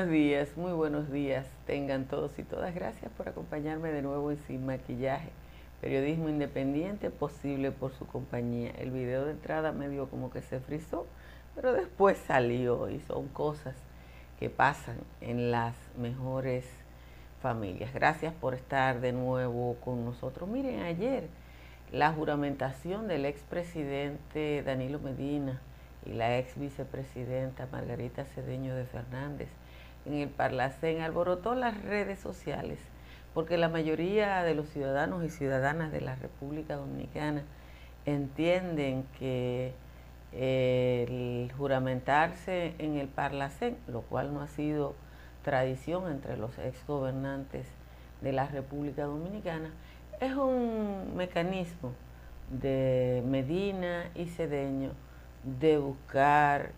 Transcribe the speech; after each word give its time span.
buenos 0.00 0.14
días, 0.14 0.56
muy 0.56 0.72
buenos 0.72 1.12
días. 1.12 1.46
Tengan 1.66 2.06
todos 2.06 2.38
y 2.38 2.42
todas. 2.42 2.74
Gracias 2.74 3.12
por 3.18 3.28
acompañarme 3.28 3.92
de 3.92 4.00
nuevo 4.00 4.30
en 4.30 4.38
Sin 4.38 4.64
Maquillaje. 4.64 5.28
Periodismo 5.82 6.30
independiente 6.30 7.10
posible 7.10 7.70
por 7.70 7.92
su 7.92 8.06
compañía. 8.06 8.70
El 8.78 8.92
video 8.92 9.26
de 9.26 9.32
entrada 9.32 9.72
medio 9.72 10.08
como 10.08 10.30
que 10.30 10.40
se 10.40 10.58
frizó, 10.58 11.06
pero 11.54 11.74
después 11.74 12.16
salió 12.16 12.88
y 12.88 13.00
son 13.00 13.28
cosas 13.28 13.76
que 14.38 14.48
pasan 14.48 14.96
en 15.20 15.50
las 15.50 15.74
mejores 15.98 16.64
familias. 17.42 17.92
Gracias 17.92 18.32
por 18.32 18.54
estar 18.54 19.02
de 19.02 19.12
nuevo 19.12 19.76
con 19.84 20.06
nosotros. 20.06 20.48
Miren, 20.48 20.80
ayer 20.80 21.24
la 21.92 22.10
juramentación 22.10 23.06
del 23.06 23.26
expresidente 23.26 24.62
Danilo 24.62 24.98
Medina 24.98 25.60
y 26.06 26.14
la 26.14 26.38
ex 26.38 26.58
vicepresidenta 26.58 27.68
Margarita 27.70 28.24
Cedeño 28.24 28.74
de 28.74 28.86
Fernández 28.86 29.50
en 30.12 30.20
el 30.20 30.28
Parlacén 30.28 31.00
alborotó 31.00 31.54
las 31.54 31.80
redes 31.82 32.18
sociales 32.18 32.78
porque 33.34 33.56
la 33.56 33.68
mayoría 33.68 34.42
de 34.42 34.54
los 34.54 34.68
ciudadanos 34.68 35.24
y 35.24 35.30
ciudadanas 35.30 35.92
de 35.92 36.00
la 36.00 36.16
República 36.16 36.76
Dominicana 36.76 37.42
entienden 38.06 39.04
que 39.18 39.72
el 40.32 41.50
juramentarse 41.56 42.74
en 42.78 42.96
el 42.96 43.08
Parlacén, 43.08 43.76
lo 43.88 44.02
cual 44.02 44.32
no 44.34 44.42
ha 44.42 44.48
sido 44.48 44.94
tradición 45.42 46.10
entre 46.10 46.36
los 46.36 46.58
ex 46.58 46.84
gobernantes 46.86 47.66
de 48.20 48.32
la 48.32 48.46
República 48.46 49.04
Dominicana, 49.04 49.70
es 50.20 50.34
un 50.34 51.16
mecanismo 51.16 51.92
de 52.50 53.22
Medina 53.26 54.10
y 54.14 54.26
Cedeño 54.26 54.90
de 55.44 55.78
buscar 55.78 56.72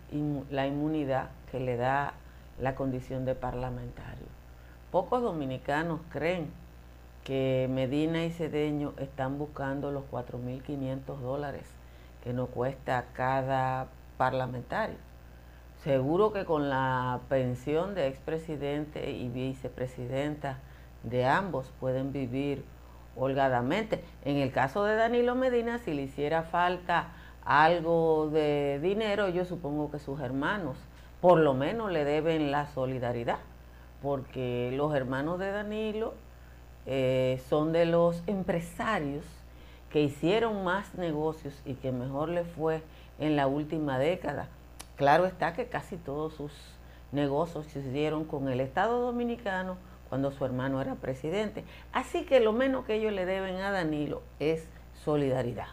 la 0.49 0.67
inmunidad 0.67 1.29
que 1.51 1.59
le 1.59 1.75
da 1.75 2.13
la 2.59 2.75
condición 2.75 3.25
de 3.25 3.35
parlamentario. 3.35 4.27
Pocos 4.91 5.21
dominicanos 5.21 6.01
creen 6.09 6.51
que 7.23 7.67
Medina 7.71 8.25
y 8.25 8.31
Cedeño 8.31 8.93
están 8.97 9.37
buscando 9.37 9.91
los 9.91 10.03
4.500 10.11 11.17
dólares 11.19 11.65
que 12.23 12.33
nos 12.33 12.49
cuesta 12.49 13.05
cada 13.13 13.87
parlamentario. 14.17 14.97
Seguro 15.83 16.31
que 16.31 16.45
con 16.45 16.69
la 16.69 17.19
pensión 17.29 17.95
de 17.95 18.07
expresidente 18.07 19.11
y 19.11 19.27
vicepresidenta 19.29 20.59
de 21.03 21.25
ambos 21.25 21.71
pueden 21.79 22.13
vivir 22.13 22.63
holgadamente. 23.15 24.03
En 24.23 24.37
el 24.37 24.51
caso 24.51 24.85
de 24.85 24.95
Danilo 24.95 25.35
Medina, 25.35 25.79
si 25.79 25.93
le 25.93 26.03
hiciera 26.03 26.43
falta 26.43 27.09
algo 27.43 28.29
de 28.29 28.79
dinero, 28.81 29.27
yo 29.29 29.43
supongo 29.43 29.91
que 29.91 29.99
sus 29.99 30.21
hermanos 30.21 30.77
por 31.23 31.39
lo 31.39 31.53
menos 31.53 31.89
le 31.89 32.03
deben 32.03 32.51
la 32.51 32.67
solidaridad, 32.67 33.39
porque 34.01 34.73
los 34.75 34.93
hermanos 34.93 35.39
de 35.39 35.51
Danilo 35.53 36.15
eh, 36.85 37.41
son 37.47 37.71
de 37.71 37.85
los 37.85 38.21
empresarios 38.27 39.23
que 39.89 40.01
hicieron 40.01 40.65
más 40.65 40.95
negocios 40.95 41.53
y 41.63 41.75
que 41.75 41.93
mejor 41.93 42.27
le 42.27 42.43
fue 42.43 42.83
en 43.19 43.37
la 43.37 43.47
última 43.47 43.99
década. 43.99 44.49
Claro 44.97 45.25
está 45.25 45.53
que 45.53 45.67
casi 45.67 45.95
todos 45.95 46.33
sus 46.33 46.51
negocios 47.13 47.67
se 47.67 47.79
hicieron 47.79 48.25
con 48.25 48.49
el 48.49 48.59
Estado 48.59 48.99
Dominicano 48.99 49.77
cuando 50.09 50.29
su 50.29 50.43
hermano 50.43 50.81
era 50.81 50.95
presidente. 50.95 51.63
Así 51.93 52.25
que 52.25 52.41
lo 52.41 52.51
menos 52.51 52.83
que 52.83 52.95
ellos 52.95 53.13
le 53.13 53.25
deben 53.25 53.61
a 53.61 53.71
Danilo 53.71 54.23
es 54.41 54.67
solidaridad. 55.05 55.67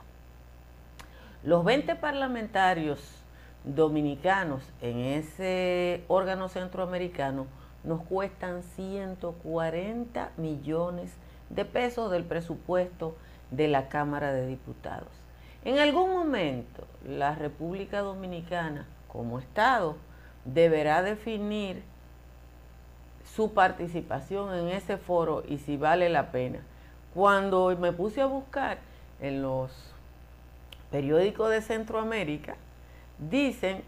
Los 1.43 1.65
20 1.65 1.97
parlamentarios 1.97 3.20
dominicanos 3.65 4.63
en 4.81 4.99
ese 4.99 6.05
órgano 6.09 6.49
centroamericano 6.49 7.47
nos 7.85 8.03
cuestan 8.03 8.63
140 8.63 10.31
millones 10.37 11.13
de 11.49 11.65
pesos 11.65 12.11
del 12.11 12.25
presupuesto 12.25 13.17
de 13.51 13.69
la 13.69 13.89
Cámara 13.89 14.33
de 14.33 14.47
Diputados. 14.47 15.09
En 15.65 15.79
algún 15.79 16.11
momento 16.11 16.87
la 17.07 17.35
República 17.35 18.01
Dominicana 18.01 18.87
como 19.09 19.39
Estado 19.39 19.97
deberá 20.45 21.03
definir 21.03 21.83
su 23.35 23.53
participación 23.53 24.55
en 24.55 24.69
ese 24.69 24.97
foro 24.97 25.43
y 25.47 25.59
si 25.59 25.77
vale 25.77 26.09
la 26.09 26.31
pena. 26.33 26.61
Cuando 27.15 27.77
me 27.79 27.93
puse 27.93 28.21
a 28.21 28.27
buscar 28.27 28.79
en 29.21 29.43
los 29.43 29.71
periódico 30.91 31.49
de 31.49 31.63
Centroamérica, 31.63 32.57
dicen 33.29 33.83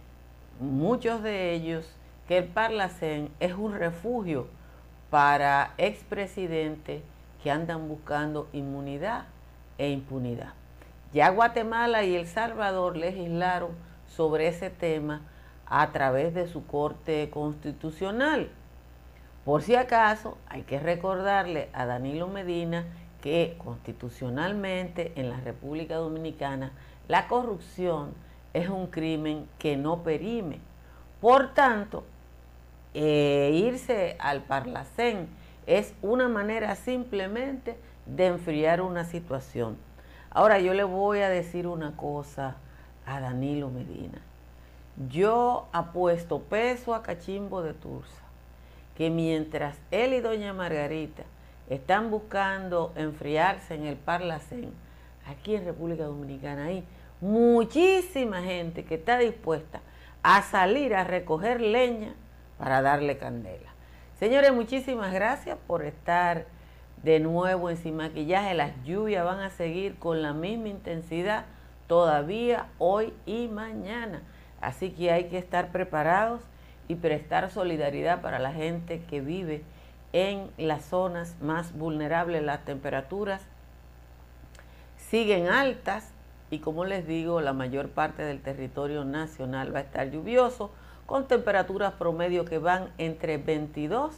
muchos 0.61 1.23
de 1.23 1.53
ellos 1.55 1.91
que 2.29 2.39
el 2.39 2.45
Parlacén 2.45 3.31
es 3.41 3.55
un 3.55 3.75
refugio 3.75 4.47
para 5.11 5.75
expresidentes 5.79 7.03
que 7.43 7.51
andan 7.51 7.89
buscando 7.89 8.49
inmunidad 8.53 9.25
e 9.79 9.91
impunidad. 9.91 10.53
Ya 11.13 11.29
Guatemala 11.31 12.05
y 12.05 12.15
El 12.15 12.27
Salvador 12.27 12.97
legislaron 12.97 13.71
sobre 14.09 14.49
ese 14.49 14.71
tema 14.71 15.23
a 15.67 15.91
través 15.91 16.35
de 16.35 16.47
su 16.47 16.67
Corte 16.67 17.29
Constitucional. 17.31 18.51
Por 19.45 19.63
si 19.63 19.75
acaso, 19.75 20.39
hay 20.49 20.63
que 20.63 20.79
recordarle 20.79 21.69
a 21.73 21.85
Danilo 21.85 22.29
Medina 22.29 22.87
que 23.21 23.57
constitucionalmente 23.63 25.13
en 25.17 25.31
la 25.31 25.41
República 25.41 25.97
Dominicana 25.97 26.73
la 27.09 27.29
corrupción 27.29 28.15
es 28.53 28.69
un 28.69 28.87
crimen 28.87 29.49
que 29.59 29.77
no 29.77 30.03
perime. 30.03 30.59
Por 31.21 31.55
tanto, 31.55 32.05
eh, 32.95 33.51
irse 33.55 34.17
al 34.19 34.43
Parlacén 34.43 35.29
es 35.67 35.95
una 36.03 36.29
manera 36.29 36.75
simplemente 36.77 37.77
de 38.07 38.27
enfriar 38.27 38.81
una 38.81 39.05
situación. 39.05 39.77
Ahora 40.31 40.59
yo 40.59 40.75
le 40.75 40.85
voy 40.85 41.21
a 41.21 41.29
decir 41.29 41.67
una 41.67 41.97
cosa 41.97 42.57
a 43.07 43.21
Danilo 43.21 43.71
Medina. 43.71 44.21
Yo 45.09 45.69
apuesto 45.73 46.41
peso 46.41 46.95
a 46.95 47.03
Cachimbo 47.03 47.63
de 47.63 47.73
Tursa 47.75 48.23
que 48.97 49.11
mientras 49.11 49.77
él 49.91 50.13
y 50.13 50.21
doña 50.21 50.53
Margarita 50.53 51.23
están 51.71 52.11
buscando 52.11 52.93
enfriarse 52.97 53.75
en 53.75 53.87
el 53.87 53.97
Parlacén, 53.97 54.73
aquí 55.27 55.55
en 55.55 55.65
República 55.65 56.05
Dominicana 56.05 56.67
hay 56.67 56.85
muchísima 57.23 58.43
gente 58.43 58.85
que 58.85 58.97
está 58.97 59.17
dispuesta 59.17 59.81
a 60.25 60.43
salir 60.43 60.95
a 60.95 61.05
recoger 61.05 61.61
leña 61.61 62.15
para 62.59 62.83
darle 62.83 63.17
candela. 63.17 63.71
Señores, 64.19 64.53
muchísimas 64.53 65.13
gracias 65.13 65.57
por 65.67 65.85
estar 65.85 66.47
de 67.05 67.21
nuevo 67.21 67.71
en 67.71 67.77
Sin 67.77 67.97
Maquillaje. 67.97 68.55
Las 68.55 68.73
lluvias 68.85 69.25
van 69.25 69.39
a 69.39 69.51
seguir 69.51 69.97
con 69.99 70.21
la 70.21 70.33
misma 70.33 70.69
intensidad 70.69 71.45
todavía 71.87 72.67
hoy 72.79 73.13
y 73.25 73.47
mañana. 73.47 74.23
Así 74.61 74.91
que 74.91 75.13
hay 75.13 75.25
que 75.25 75.39
estar 75.39 75.71
preparados 75.71 76.41
y 76.89 76.97
prestar 76.97 77.51
solidaridad 77.51 78.21
para 78.21 78.41
la 78.41 78.53
gente 78.53 79.01
que 79.09 79.21
vive 79.21 79.63
en 80.13 80.51
las 80.57 80.85
zonas 80.85 81.37
más 81.41 81.73
vulnerables. 81.73 82.43
Las 82.43 82.65
temperaturas 82.65 83.43
siguen 84.97 85.49
altas 85.49 86.12
y 86.53 86.59
como 86.59 86.85
les 86.85 87.07
digo, 87.07 87.41
la 87.41 87.55
mayor 87.55 87.89
parte 87.89 88.23
del 88.23 88.43
territorio 88.43 89.07
nacional 89.07 89.75
va 89.75 89.79
a 89.79 89.83
estar 89.83 90.11
lluvioso 90.11 90.71
con 91.07 91.27
temperaturas 91.27 91.95
promedio 91.95 92.45
que 92.45 92.59
van 92.59 92.91
entre 92.99 93.39
22 93.39 94.15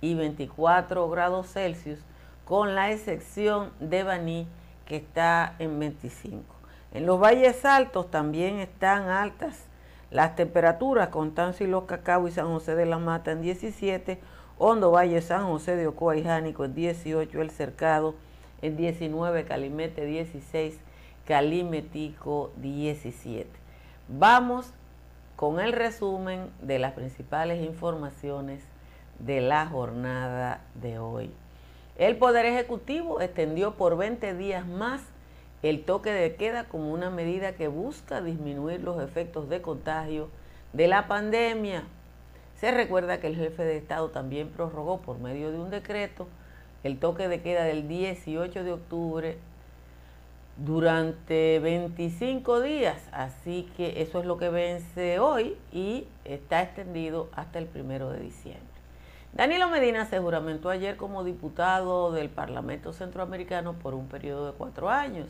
y 0.00 0.16
24 0.16 1.08
grados 1.08 1.52
Celsius, 1.52 2.00
con 2.44 2.74
la 2.74 2.90
excepción 2.90 3.70
de 3.78 4.02
Baní 4.02 4.48
que 4.84 4.96
está 4.96 5.54
en 5.60 5.78
25. 5.78 6.42
En 6.92 7.06
los 7.06 7.22
valles 7.22 7.64
altos 7.64 8.10
también 8.10 8.58
están 8.58 9.08
altas 9.08 9.66
las 10.10 10.34
temperaturas, 10.34 11.10
Constancio 11.10 11.68
y 11.68 11.70
Los 11.70 11.84
Cacao 11.84 12.26
y 12.26 12.32
San 12.32 12.48
José 12.48 12.74
de 12.74 12.86
la 12.86 12.98
Mata 12.98 13.30
en 13.30 13.42
17, 13.42 14.18
Hondo 14.58 14.90
Valle, 14.90 15.22
San 15.22 15.46
José 15.46 15.76
de 15.76 15.86
Ocoa 15.86 16.16
y 16.16 16.24
Jánico 16.24 16.64
en 16.64 16.74
18, 16.74 17.40
El 17.40 17.50
Cercado 17.50 18.16
en 18.60 18.76
19, 18.76 19.44
Calimete 19.44 20.04
16, 20.04 20.80
Calimetico 21.26 22.52
17. 22.58 23.50
Vamos 24.08 24.72
con 25.34 25.58
el 25.58 25.72
resumen 25.72 26.50
de 26.62 26.78
las 26.78 26.92
principales 26.92 27.64
informaciones 27.66 28.62
de 29.18 29.40
la 29.40 29.66
jornada 29.66 30.60
de 30.80 31.00
hoy. 31.00 31.32
El 31.98 32.16
Poder 32.16 32.46
Ejecutivo 32.46 33.20
extendió 33.20 33.74
por 33.74 33.96
20 33.96 34.34
días 34.34 34.68
más 34.68 35.02
el 35.64 35.84
toque 35.84 36.12
de 36.12 36.36
queda 36.36 36.68
como 36.68 36.92
una 36.92 37.10
medida 37.10 37.56
que 37.56 37.66
busca 37.66 38.22
disminuir 38.22 38.80
los 38.82 39.02
efectos 39.02 39.48
de 39.48 39.60
contagio 39.60 40.28
de 40.74 40.86
la 40.86 41.08
pandemia. 41.08 41.82
Se 42.60 42.70
recuerda 42.70 43.18
que 43.18 43.26
el 43.26 43.34
jefe 43.34 43.64
de 43.64 43.76
Estado 43.76 44.10
también 44.10 44.50
prorrogó 44.50 45.00
por 45.00 45.18
medio 45.18 45.50
de 45.50 45.58
un 45.58 45.70
decreto 45.70 46.28
el 46.84 47.00
toque 47.00 47.26
de 47.26 47.40
queda 47.40 47.64
del 47.64 47.88
18 47.88 48.62
de 48.62 48.72
octubre 48.72 49.38
durante 50.56 51.58
25 51.58 52.62
días, 52.62 53.02
así 53.12 53.68
que 53.76 54.00
eso 54.00 54.20
es 54.20 54.26
lo 54.26 54.38
que 54.38 54.48
vence 54.48 55.18
hoy 55.18 55.56
y 55.70 56.06
está 56.24 56.62
extendido 56.62 57.28
hasta 57.34 57.58
el 57.58 57.66
primero 57.66 58.10
de 58.10 58.20
diciembre. 58.20 58.62
Danilo 59.34 59.68
Medina 59.68 60.06
se 60.06 60.18
juramentó 60.18 60.70
ayer 60.70 60.96
como 60.96 61.22
diputado 61.22 62.10
del 62.10 62.30
Parlamento 62.30 62.94
Centroamericano 62.94 63.74
por 63.74 63.92
un 63.92 64.08
periodo 64.08 64.46
de 64.46 64.52
cuatro 64.56 64.88
años. 64.88 65.28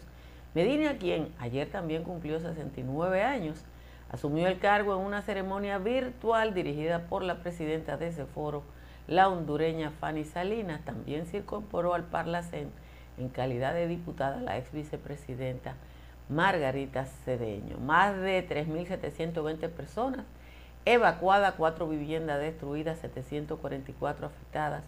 Medina, 0.55 0.97
quien 0.97 1.35
ayer 1.41 1.69
también 1.69 2.05
cumplió 2.05 2.39
69 2.39 3.23
años, 3.25 3.65
asumió 4.13 4.47
el 4.47 4.61
cargo 4.61 4.95
en 4.95 5.01
una 5.01 5.23
ceremonia 5.23 5.79
virtual 5.79 6.55
dirigida 6.55 7.09
por 7.09 7.25
la 7.25 7.43
presidenta 7.43 7.97
de 7.97 8.09
ese 8.09 8.27
foro, 8.27 8.63
la 9.09 9.29
hondureña 9.29 9.91
Fanny 9.91 10.25
Salinas. 10.25 10.85
También 10.85 11.27
se 11.27 11.39
incorporó 11.39 11.95
al 11.95 12.05
Parlacén 12.05 12.71
en 13.19 13.29
calidad 13.29 13.75
de 13.75 13.89
diputada 13.89 14.41
la 14.41 14.59
ex 14.59 14.73
vicepresidenta 14.73 15.75
Margarita 16.29 17.05
Cedeño. 17.25 17.79
Más 17.79 18.17
de 18.17 18.47
3.720 18.49 19.69
personas 19.71 20.25
evacuadas, 20.85 21.55
cuatro 21.57 21.89
viviendas 21.89 22.41
destruidas, 22.41 22.99
744 23.01 24.27
afectadas 24.27 24.83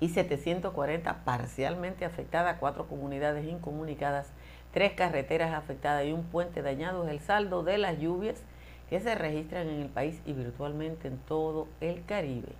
y 0.00 0.08
740 0.08 1.24
parcialmente 1.24 2.04
afectadas, 2.04 2.56
cuatro 2.58 2.86
comunidades 2.86 3.46
incomunicadas, 3.46 4.28
tres 4.72 4.92
carreteras 4.92 5.54
afectadas 5.54 6.06
y 6.06 6.12
un 6.12 6.24
puente 6.24 6.62
dañado 6.62 7.06
es 7.06 7.10
el 7.10 7.20
saldo 7.20 7.62
de 7.62 7.78
las 7.78 7.98
lluvias 7.98 8.42
que 8.88 9.00
se 9.00 9.14
registran 9.14 9.68
en 9.68 9.80
el 9.82 9.88
país 9.88 10.20
y 10.26 10.32
virtualmente 10.32 11.08
en 11.08 11.18
todo 11.18 11.68
el 11.80 12.04
Caribe. 12.04 12.52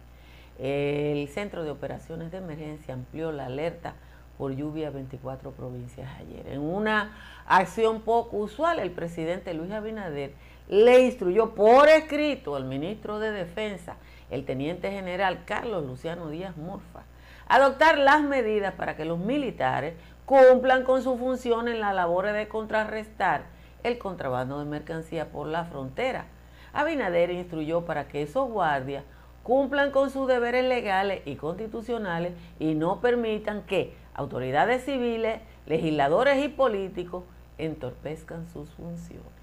El 0.59 1.27
Centro 1.29 1.65
de 1.65 1.71
Operaciones 1.71 2.31
de 2.31 2.39
Emergencia 2.39 2.95
amplió 2.95 3.33
la 3.33 3.47
alerta 3.47 3.95
por 4.41 4.57
lluvia 4.57 4.89
a 4.89 4.91
24 4.91 5.51
provincias 5.51 6.09
ayer. 6.19 6.47
En 6.49 6.63
una 6.63 7.15
acción 7.47 8.01
poco 8.01 8.39
usual, 8.39 8.79
el 8.79 8.91
presidente 8.91 9.53
Luis 9.53 9.71
Abinader 9.71 10.33
le 10.67 11.01
instruyó 11.01 11.55
por 11.55 11.91
escrito 11.91 12.57
al 12.57 12.65
ministro 12.65 13.19
de 13.19 13.33
Defensa, 13.33 13.97
el 14.31 14.47
teniente 14.47 14.91
general 14.91 15.45
Carlos 15.45 15.85
Luciano 15.85 16.31
Díaz 16.31 16.57
Morfa, 16.57 17.03
adoptar 17.49 17.99
las 17.99 18.23
medidas 18.23 18.73
para 18.73 18.97
que 18.97 19.05
los 19.05 19.19
militares 19.19 19.93
cumplan 20.25 20.85
con 20.85 21.03
su 21.03 21.19
función 21.19 21.69
en 21.69 21.79
la 21.79 21.93
labor 21.93 22.33
de 22.33 22.49
contrarrestar 22.49 23.43
el 23.83 23.99
contrabando 23.99 24.59
de 24.59 24.65
mercancía 24.65 25.29
por 25.29 25.49
la 25.49 25.67
frontera. 25.67 26.25
Abinader 26.73 27.31
instruyó 27.31 27.85
para 27.85 28.09
que 28.09 28.23
esos 28.23 28.49
guardias 28.49 29.05
cumplan 29.43 29.91
con 29.91 30.09
sus 30.09 30.27
deberes 30.29 30.65
legales 30.65 31.21
y 31.27 31.37
constitucionales 31.37 32.33
y 32.59 32.75
no 32.75 33.03
permitan 33.03 33.65
que 33.65 34.00
autoridades 34.15 34.85
civiles, 34.85 35.41
legisladores 35.67 36.45
y 36.45 36.49
políticos 36.49 37.25
entorpezcan 37.59 38.49
sus 38.53 38.71
funciones. 38.71 39.41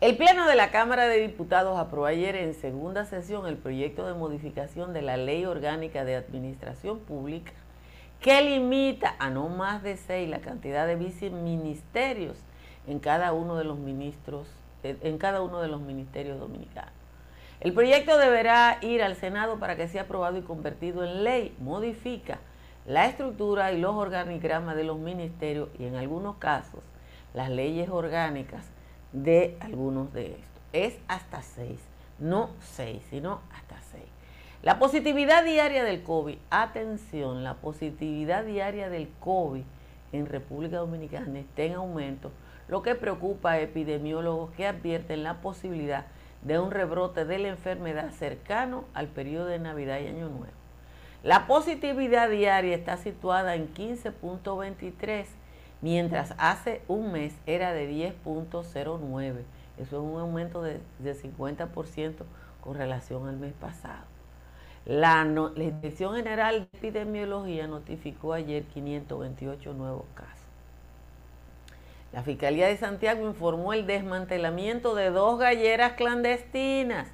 El 0.00 0.16
Pleno 0.16 0.46
de 0.46 0.56
la 0.56 0.70
Cámara 0.72 1.06
de 1.06 1.20
Diputados 1.20 1.78
aprobó 1.78 2.06
ayer 2.06 2.34
en 2.34 2.54
segunda 2.54 3.04
sesión 3.04 3.46
el 3.46 3.56
proyecto 3.56 4.06
de 4.06 4.14
modificación 4.14 4.92
de 4.92 5.02
la 5.02 5.16
Ley 5.16 5.44
Orgánica 5.44 6.04
de 6.04 6.16
Administración 6.16 6.98
Pública 6.98 7.52
que 8.20 8.40
limita 8.40 9.16
a 9.18 9.30
no 9.30 9.48
más 9.48 9.82
de 9.82 9.96
seis 9.96 10.28
la 10.28 10.40
cantidad 10.40 10.86
de 10.86 10.96
viceministerios 10.96 12.36
en 12.86 13.00
cada 13.00 13.32
uno 13.32 13.56
de 13.56 13.64
los 13.64 13.78
ministros, 13.78 14.48
en 14.82 15.18
cada 15.18 15.40
uno 15.40 15.60
de 15.60 15.68
los 15.68 15.80
ministerios 15.80 16.38
dominicanos. 16.38 16.92
El 17.60 17.72
proyecto 17.72 18.18
deberá 18.18 18.78
ir 18.80 19.02
al 19.04 19.14
Senado 19.14 19.60
para 19.60 19.76
que 19.76 19.86
sea 19.86 20.02
aprobado 20.02 20.36
y 20.36 20.42
convertido 20.42 21.04
en 21.04 21.22
ley. 21.22 21.54
Modifica 21.60 22.40
la 22.86 23.06
estructura 23.06 23.72
y 23.72 23.80
los 23.80 23.94
organigramas 23.94 24.76
de 24.76 24.84
los 24.84 24.98
ministerios 24.98 25.68
y 25.78 25.84
en 25.84 25.94
algunos 25.94 26.36
casos 26.36 26.82
las 27.34 27.48
leyes 27.48 27.88
orgánicas 27.88 28.66
de 29.12 29.56
algunos 29.60 30.12
de 30.12 30.32
estos. 30.32 30.46
Es 30.72 30.98
hasta 31.08 31.42
seis, 31.42 31.80
no 32.18 32.50
seis, 32.60 33.02
sino 33.10 33.40
hasta 33.54 33.80
seis. 33.90 34.04
La 34.62 34.78
positividad 34.78 35.44
diaria 35.44 35.84
del 35.84 36.02
COVID, 36.02 36.38
atención, 36.50 37.44
la 37.44 37.54
positividad 37.54 38.44
diaria 38.44 38.88
del 38.88 39.08
COVID 39.20 39.64
en 40.12 40.26
República 40.26 40.78
Dominicana 40.78 41.40
está 41.40 41.62
en 41.62 41.74
aumento, 41.74 42.30
lo 42.68 42.82
que 42.82 42.94
preocupa 42.94 43.52
a 43.52 43.60
epidemiólogos 43.60 44.52
que 44.52 44.66
advierten 44.66 45.22
la 45.22 45.40
posibilidad 45.40 46.06
de 46.42 46.58
un 46.58 46.70
rebrote 46.70 47.24
de 47.24 47.38
la 47.38 47.48
enfermedad 47.48 48.10
cercano 48.10 48.84
al 48.94 49.08
periodo 49.08 49.46
de 49.46 49.58
Navidad 49.58 50.00
y 50.00 50.08
Año 50.08 50.28
Nuevo. 50.28 50.61
La 51.22 51.46
positividad 51.46 52.28
diaria 52.30 52.74
está 52.74 52.96
situada 52.96 53.54
en 53.54 53.72
15.23 53.72 55.26
mientras 55.80 56.34
hace 56.36 56.82
un 56.88 57.12
mes 57.12 57.32
era 57.46 57.72
de 57.72 57.88
10.09. 57.88 59.42
Eso 59.78 59.96
es 59.96 60.02
un 60.02 60.20
aumento 60.20 60.62
de, 60.62 60.80
50% 61.00 62.14
con 62.60 62.76
relación 62.76 63.28
al 63.28 63.36
mes 63.36 63.52
pasado. 63.52 64.04
La, 64.84 65.24
Dirección 65.54 66.16
General 66.16 66.68
de 66.72 66.78
Epidemiología 66.78 67.68
notificó 67.68 68.32
ayer 68.32 68.64
528 68.64 69.74
nuevos 69.74 70.04
casos. 70.14 70.42
La 72.12 72.24
Fiscalía 72.24 72.66
de 72.66 72.76
Santiago 72.76 73.28
informó 73.28 73.72
el 73.72 73.86
desmantelamiento 73.86 74.96
de 74.96 75.10
dos 75.10 75.38
galleras 75.38 75.92
clandestinas 75.92 77.08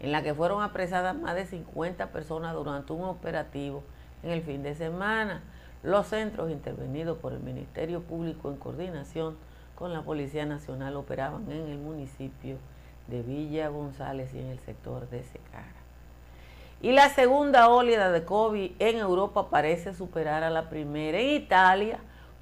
en 0.00 0.12
la 0.12 0.22
que 0.22 0.34
fueron 0.34 0.62
apresadas 0.62 1.16
más 1.16 1.34
de 1.34 1.46
50 1.46 2.08
personas 2.08 2.54
durante 2.54 2.92
un 2.92 3.04
operativo 3.04 3.82
en 4.22 4.30
el 4.30 4.42
fin 4.42 4.62
de 4.62 4.74
semana. 4.74 5.42
Los 5.82 6.06
centros 6.08 6.50
intervenidos 6.50 7.18
por 7.18 7.32
el 7.32 7.40
Ministerio 7.40 8.02
Público 8.02 8.50
en 8.50 8.56
coordinación 8.56 9.36
con 9.74 9.92
la 9.92 10.02
Policía 10.02 10.46
Nacional 10.46 10.96
operaban 10.96 11.50
en 11.50 11.68
el 11.68 11.78
municipio 11.78 12.56
de 13.06 13.22
Villa 13.22 13.68
González 13.68 14.32
y 14.34 14.38
en 14.38 14.46
el 14.46 14.58
sector 14.60 15.08
de 15.10 15.22
Secara. 15.24 15.84
Y 16.80 16.92
la 16.92 17.08
segunda 17.08 17.68
oleada 17.68 18.10
de 18.10 18.24
COVID 18.24 18.72
en 18.78 18.98
Europa 18.98 19.48
parece 19.48 19.94
superar 19.94 20.42
a 20.42 20.50
la 20.50 20.68
primera. 20.68 21.18
En 21.18 21.30
Italia, 21.30 21.98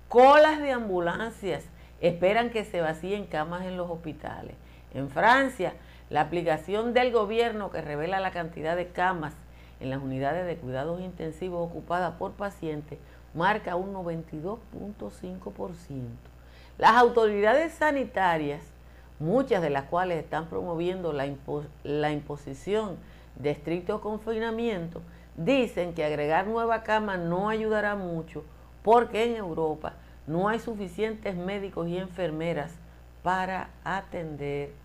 colas 0.09 0.61
de 0.61 0.73
ambulancias 0.73 1.65
esperan 2.01 2.51
que 2.51 2.65
se 2.65 2.81
vacíen 2.81 3.27
camas 3.27 3.65
en 3.65 3.77
los 3.77 3.89
hospitales. 3.89 4.57
En 4.95 5.11
Francia, 5.11 5.75
la 6.12 6.20
aplicación 6.20 6.93
del 6.93 7.11
gobierno 7.11 7.70
que 7.70 7.81
revela 7.81 8.20
la 8.20 8.32
cantidad 8.32 8.76
de 8.76 8.88
camas 8.88 9.32
en 9.81 9.88
las 9.88 10.03
unidades 10.03 10.47
de 10.47 10.56
cuidados 10.56 11.00
intensivos 11.00 11.67
ocupadas 11.67 12.17
por 12.17 12.32
pacientes 12.32 12.99
marca 13.32 13.76
un 13.76 13.94
92.5%. 13.94 16.03
Las 16.77 16.93
autoridades 16.93 17.72
sanitarias, 17.72 18.60
muchas 19.19 19.63
de 19.63 19.70
las 19.70 19.84
cuales 19.84 20.22
están 20.22 20.48
promoviendo 20.48 21.15
la, 21.15 22.10
imposición 22.10 22.98
de 23.37 23.51
estricto 23.51 24.03
confinamiento, 24.03 25.01
dicen 25.39 25.94
que 25.94 26.05
agregar 26.05 26.46
nueva 26.46 26.82
cama 26.82 27.17
no 27.17 27.48
ayudará 27.48 27.96
mucho 27.96 28.44
porque 28.82 29.25
en 29.25 29.37
Europa 29.37 29.94
no 30.27 30.51
hay 30.51 30.58
suficientes 30.58 31.37
médicos 31.37 31.89
y 31.89 31.96
enfermeras 31.96 32.72
para 33.22 33.70
atender 33.82 34.81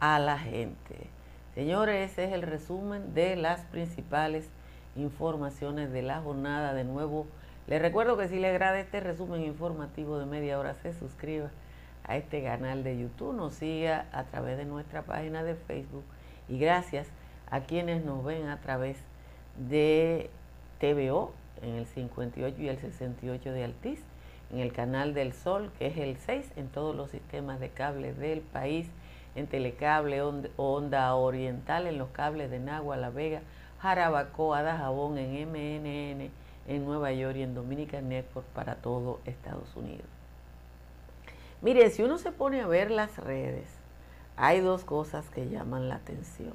a 0.00 0.18
la 0.18 0.38
gente. 0.38 1.08
Señores, 1.54 2.12
ese 2.12 2.24
es 2.24 2.32
el 2.32 2.42
resumen 2.42 3.14
de 3.14 3.36
las 3.36 3.60
principales 3.62 4.48
informaciones 4.96 5.92
de 5.92 6.02
la 6.02 6.20
jornada. 6.20 6.74
De 6.74 6.84
nuevo, 6.84 7.26
les 7.66 7.82
recuerdo 7.82 8.16
que 8.16 8.28
si 8.28 8.38
le 8.38 8.48
agrada 8.48 8.78
este 8.78 9.00
resumen 9.00 9.42
informativo 9.42 10.18
de 10.18 10.26
media 10.26 10.58
hora, 10.58 10.74
se 10.74 10.92
suscriba 10.92 11.50
a 12.04 12.16
este 12.16 12.42
canal 12.42 12.82
de 12.82 12.98
YouTube, 12.98 13.34
nos 13.34 13.54
siga 13.54 14.06
a 14.12 14.24
través 14.24 14.56
de 14.56 14.64
nuestra 14.64 15.02
página 15.02 15.42
de 15.44 15.54
Facebook 15.54 16.04
y 16.48 16.58
gracias 16.58 17.06
a 17.50 17.60
quienes 17.60 18.04
nos 18.04 18.24
ven 18.24 18.48
a 18.48 18.60
través 18.60 18.96
de 19.68 20.30
TVO 20.80 21.32
en 21.62 21.74
el 21.74 21.86
58 21.86 22.56
y 22.62 22.68
el 22.68 22.78
68 22.78 23.52
de 23.52 23.64
Altiz, 23.64 24.00
en 24.50 24.60
el 24.60 24.72
canal 24.72 25.12
del 25.12 25.32
Sol, 25.32 25.70
que 25.78 25.88
es 25.88 25.96
el 25.98 26.16
6 26.16 26.52
en 26.56 26.68
todos 26.68 26.96
los 26.96 27.10
sistemas 27.10 27.60
de 27.60 27.68
cable 27.68 28.14
del 28.14 28.40
país, 28.40 28.88
en 29.38 29.46
Telecable, 29.46 30.20
Onda 30.56 31.14
Oriental, 31.14 31.86
en 31.86 31.98
los 31.98 32.08
cables 32.10 32.50
de 32.50 32.58
Nagua, 32.58 32.96
La 32.96 33.10
Vega, 33.10 33.42
Jarabacoa, 33.80 34.62
Dajabón, 34.62 35.18
en 35.18 35.48
MNN, 35.48 36.30
en 36.66 36.84
Nueva 36.84 37.12
York 37.12 37.36
y 37.36 37.42
en 37.42 37.54
Dominican 37.54 38.08
Network 38.08 38.46
para 38.48 38.76
todo 38.76 39.20
Estados 39.24 39.74
Unidos. 39.76 40.06
Mire, 41.62 41.88
si 41.90 42.02
uno 42.02 42.18
se 42.18 42.32
pone 42.32 42.60
a 42.60 42.66
ver 42.66 42.90
las 42.90 43.16
redes, 43.18 43.68
hay 44.36 44.60
dos 44.60 44.84
cosas 44.84 45.28
que 45.30 45.48
llaman 45.48 45.88
la 45.88 45.96
atención. 45.96 46.54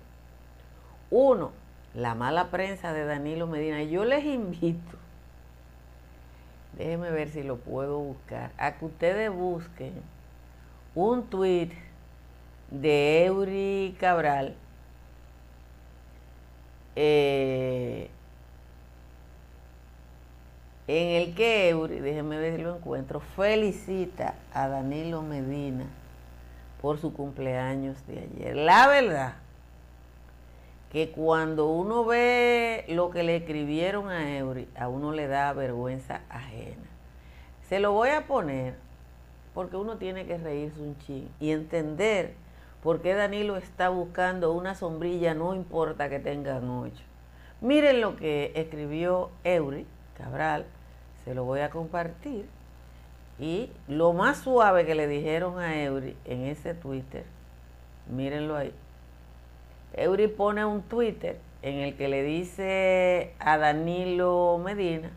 Uno, 1.10 1.52
la 1.94 2.16
mala 2.16 2.50
prensa 2.50 2.94
de 2.94 3.06
Danilo 3.06 3.48
Medina. 3.48 3.84
Yo 3.84 4.04
les 4.06 4.26
invito, 4.26 4.98
déjenme 6.78 7.12
ver 7.12 7.30
si 7.30 7.44
lo 7.44 7.58
puedo 7.58 8.00
buscar, 8.00 8.52
a 8.58 8.74
que 8.74 8.86
ustedes 8.86 9.32
busquen 9.32 9.94
un 10.96 11.24
tweet 11.24 11.72
de 12.72 13.26
Eury 13.26 13.96
Cabral 14.00 14.56
eh, 16.96 18.10
en 20.88 21.08
el 21.10 21.34
que 21.34 21.70
Eury, 21.70 22.00
déjenme 22.00 22.38
ver 22.38 22.58
si 22.58 22.62
lo 22.62 22.76
encuentro, 22.76 23.20
felicita 23.20 24.36
a 24.54 24.68
Danilo 24.68 25.22
Medina 25.22 25.86
por 26.82 27.00
su 27.00 27.14
cumpleaños 27.14 28.06
de 28.06 28.20
ayer. 28.20 28.56
La 28.58 28.88
verdad 28.88 29.36
que 30.92 31.10
cuando 31.10 31.70
uno 31.70 32.06
ve 32.06 32.86
lo 32.90 33.10
que 33.10 33.24
le 33.24 33.38
escribieron 33.38 34.10
a 34.10 34.38
Eury, 34.38 34.68
a 34.76 34.90
uno 34.90 35.14
le 35.14 35.28
da 35.28 35.54
vergüenza 35.54 36.22
ajena. 36.30 36.84
Se 37.68 37.80
lo 37.80 37.94
voy 37.94 38.10
a 38.10 38.28
poner 38.28 38.76
porque 39.54 39.78
uno 39.78 39.98
tiene 39.98 40.26
que 40.26 40.38
reírse 40.38 40.82
un 40.82 40.98
ching 41.00 41.30
y 41.40 41.52
entender 41.52 42.36
por 42.84 43.02
qué 43.02 43.14
Danilo 43.14 43.56
está 43.56 43.88
buscando 43.88 44.52
una 44.52 44.76
sombrilla, 44.76 45.34
no 45.34 45.56
importa 45.56 46.10
que 46.10 46.20
tengan 46.20 46.70
ocho. 46.70 47.02
Miren 47.62 48.02
lo 48.02 48.18
que 48.18 48.52
escribió 48.56 49.32
Eury 49.46 49.88
Cabral, 50.18 50.66
se 51.24 51.34
lo 51.34 51.46
voy 51.46 51.62
a 51.62 51.70
compartir. 51.70 52.46
Y 53.40 53.72
lo 53.88 54.12
más 54.12 54.40
suave 54.40 54.86
que 54.86 54.96
le 54.96 55.08
dijeron 55.08 55.60
a 55.60 55.82
Eury 55.82 56.18
en 56.26 56.46
ese 56.46 56.74
Twitter, 56.74 57.24
mírenlo 58.10 58.58
ahí. 58.58 58.74
Eury 59.94 60.28
pone 60.28 60.66
un 60.66 60.82
Twitter 60.82 61.40
en 61.62 61.76
el 61.76 61.96
que 61.96 62.10
le 62.10 62.22
dice 62.22 63.34
a 63.40 63.58
Danilo 63.58 64.60
Medina, 64.64 65.10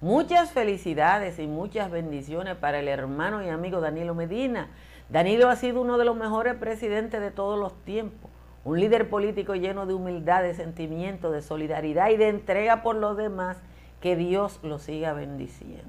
muchas 0.00 0.50
felicidades 0.52 1.38
y 1.38 1.46
muchas 1.46 1.90
bendiciones 1.90 2.56
para 2.56 2.80
el 2.80 2.88
hermano 2.88 3.42
y 3.42 3.50
amigo 3.50 3.82
Danilo 3.82 4.14
Medina. 4.14 4.70
Danilo 5.12 5.50
ha 5.50 5.56
sido 5.56 5.82
uno 5.82 5.98
de 5.98 6.06
los 6.06 6.16
mejores 6.16 6.54
presidentes 6.54 7.20
de 7.20 7.30
todos 7.30 7.60
los 7.60 7.74
tiempos, 7.84 8.30
un 8.64 8.80
líder 8.80 9.10
político 9.10 9.54
lleno 9.54 9.84
de 9.84 9.92
humildad, 9.92 10.42
de 10.42 10.54
sentimiento, 10.54 11.30
de 11.30 11.42
solidaridad 11.42 12.08
y 12.08 12.16
de 12.16 12.28
entrega 12.28 12.82
por 12.82 12.96
los 12.96 13.18
demás. 13.18 13.58
Que 14.00 14.16
Dios 14.16 14.58
lo 14.62 14.78
siga 14.78 15.12
bendiciendo. 15.12 15.84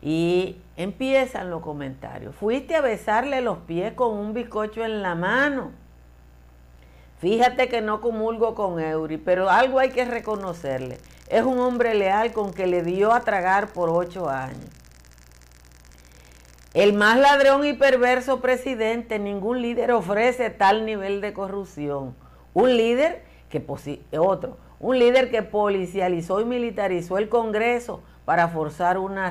Y 0.00 0.56
empiezan 0.76 1.50
los 1.50 1.62
comentarios. 1.62 2.34
Fuiste 2.36 2.76
a 2.76 2.80
besarle 2.80 3.40
los 3.40 3.58
pies 3.58 3.92
con 3.94 4.16
un 4.16 4.32
bizcocho 4.32 4.84
en 4.84 5.02
la 5.02 5.16
mano. 5.16 5.72
Fíjate 7.18 7.68
que 7.68 7.82
no 7.82 8.00
comulgo 8.00 8.54
con 8.54 8.80
Eury, 8.80 9.18
pero 9.18 9.50
algo 9.50 9.80
hay 9.80 9.90
que 9.90 10.04
reconocerle. 10.04 10.98
Es 11.26 11.42
un 11.42 11.58
hombre 11.58 11.94
leal 11.94 12.32
con 12.32 12.54
que 12.54 12.68
le 12.68 12.82
dio 12.82 13.12
a 13.12 13.20
tragar 13.20 13.72
por 13.72 13.90
ocho 13.90 14.30
años. 14.30 14.77
El 16.78 16.92
más 16.92 17.18
ladrón 17.18 17.66
y 17.66 17.72
perverso 17.72 18.40
presidente, 18.40 19.18
ningún 19.18 19.62
líder 19.62 19.90
ofrece 19.90 20.48
tal 20.48 20.86
nivel 20.86 21.20
de 21.20 21.32
corrupción. 21.32 22.14
Un 22.54 22.76
líder 22.76 23.24
que, 23.50 23.66
otro, 24.16 24.58
un 24.78 24.96
líder 24.96 25.28
que 25.28 25.42
policializó 25.42 26.40
y 26.40 26.44
militarizó 26.44 27.18
el 27.18 27.28
Congreso 27.28 28.04
para 28.24 28.46
forzar 28.46 28.96
una, 28.98 29.28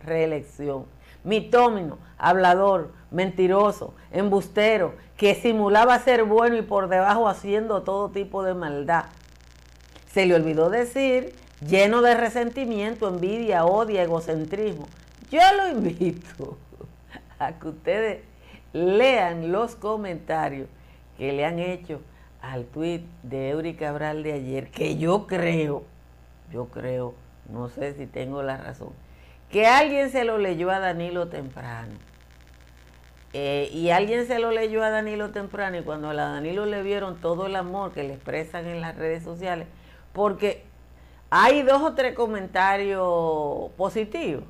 reelección. 0.00 0.86
Mitómino, 1.24 1.98
hablador, 2.16 2.92
mentiroso, 3.10 3.92
embustero, 4.10 4.94
que 5.18 5.34
simulaba 5.34 5.98
ser 5.98 6.24
bueno 6.24 6.56
y 6.56 6.62
por 6.62 6.88
debajo 6.88 7.28
haciendo 7.28 7.82
todo 7.82 8.08
tipo 8.08 8.42
de 8.42 8.54
maldad. 8.54 9.04
Se 10.10 10.24
le 10.24 10.36
olvidó 10.36 10.70
decir, 10.70 11.34
lleno 11.60 12.00
de 12.00 12.14
resentimiento, 12.14 13.08
envidia, 13.08 13.66
odio, 13.66 14.00
egocentrismo. 14.00 14.86
Yo 15.30 15.40
lo 15.56 15.68
invito 15.70 16.58
a 17.38 17.52
que 17.52 17.68
ustedes 17.68 18.20
lean 18.72 19.52
los 19.52 19.76
comentarios 19.76 20.68
que 21.16 21.32
le 21.32 21.44
han 21.44 21.58
hecho 21.58 22.00
al 22.40 22.64
tuit 22.66 23.02
de 23.22 23.50
Eury 23.50 23.74
Cabral 23.74 24.22
de 24.22 24.32
ayer, 24.32 24.70
que 24.70 24.96
yo 24.96 25.26
creo, 25.26 25.84
yo 26.52 26.66
creo 26.66 27.14
no 27.48 27.68
sé 27.68 27.94
si 27.94 28.06
tengo 28.06 28.42
la 28.42 28.56
razón, 28.56 28.90
que 29.50 29.66
alguien 29.66 30.10
se 30.10 30.24
lo 30.24 30.38
leyó 30.38 30.70
a 30.70 30.78
Danilo 30.78 31.28
temprano. 31.28 31.92
Eh, 33.34 33.68
y 33.72 33.90
alguien 33.90 34.26
se 34.26 34.38
lo 34.38 34.52
leyó 34.52 34.82
a 34.82 34.88
Danilo 34.88 35.30
temprano 35.30 35.76
y 35.76 35.82
cuando 35.82 36.08
a 36.08 36.14
Danilo 36.14 36.64
le 36.64 36.82
vieron 36.82 37.20
todo 37.20 37.46
el 37.46 37.56
amor 37.56 37.92
que 37.92 38.02
le 38.02 38.14
expresan 38.14 38.66
en 38.66 38.80
las 38.80 38.96
redes 38.96 39.22
sociales, 39.22 39.66
porque 40.12 40.64
hay 41.30 41.62
dos 41.62 41.82
o 41.82 41.94
tres 41.94 42.14
comentarios 42.14 43.70
positivos, 43.76 44.44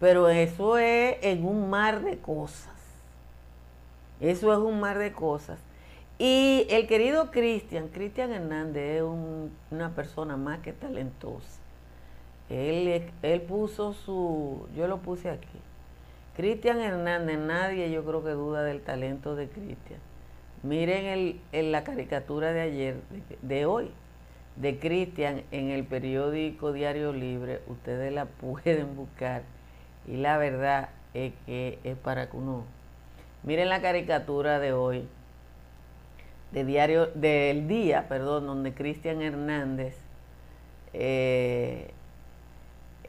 pero 0.00 0.30
eso 0.30 0.78
es 0.78 1.18
en 1.22 1.44
un 1.44 1.68
mar 1.68 2.02
de 2.02 2.16
cosas. 2.16 2.72
Eso 4.18 4.52
es 4.52 4.58
un 4.58 4.80
mar 4.80 4.98
de 4.98 5.12
cosas. 5.12 5.58
Y 6.18 6.66
el 6.70 6.86
querido 6.86 7.30
Cristian, 7.30 7.88
Cristian 7.88 8.32
Hernández 8.32 8.96
es 8.96 9.02
una 9.70 9.94
persona 9.94 10.36
más 10.36 10.58
que 10.60 10.72
talentosa. 10.72 11.60
Él, 12.48 13.10
él 13.22 13.40
puso 13.42 13.92
su, 13.92 14.66
yo 14.76 14.88
lo 14.88 14.98
puse 14.98 15.30
aquí. 15.30 15.58
Cristian 16.36 16.80
Hernández, 16.80 17.38
nadie 17.38 17.90
yo 17.90 18.04
creo 18.04 18.24
que 18.24 18.30
duda 18.30 18.62
del 18.62 18.80
talento 18.80 19.36
de 19.36 19.48
Cristian. 19.48 20.00
Miren 20.62 21.06
el, 21.06 21.40
en 21.52 21.72
la 21.72 21.84
caricatura 21.84 22.52
de 22.52 22.60
ayer, 22.60 22.96
de, 23.42 23.66
hoy, 23.66 23.90
de 24.56 24.78
Cristian 24.78 25.42
en 25.52 25.70
el 25.70 25.84
periódico 25.84 26.72
Diario 26.72 27.12
Libre, 27.12 27.60
ustedes 27.66 28.12
la 28.12 28.24
pueden 28.40 28.96
buscar 28.96 29.42
y 30.10 30.16
la 30.16 30.38
verdad 30.38 30.88
es 31.14 31.32
que 31.46 31.78
es 31.84 31.96
para 31.96 32.28
que 32.28 32.36
uno... 32.36 32.64
Miren 33.42 33.68
la 33.68 33.80
caricatura 33.80 34.58
de 34.58 34.72
hoy, 34.72 35.08
de 36.52 36.64
diario, 36.64 37.06
del 37.14 37.68
día, 37.68 38.06
perdón, 38.08 38.46
donde 38.46 38.74
Cristian 38.74 39.22
Hernández 39.22 39.96
eh, 40.92 41.90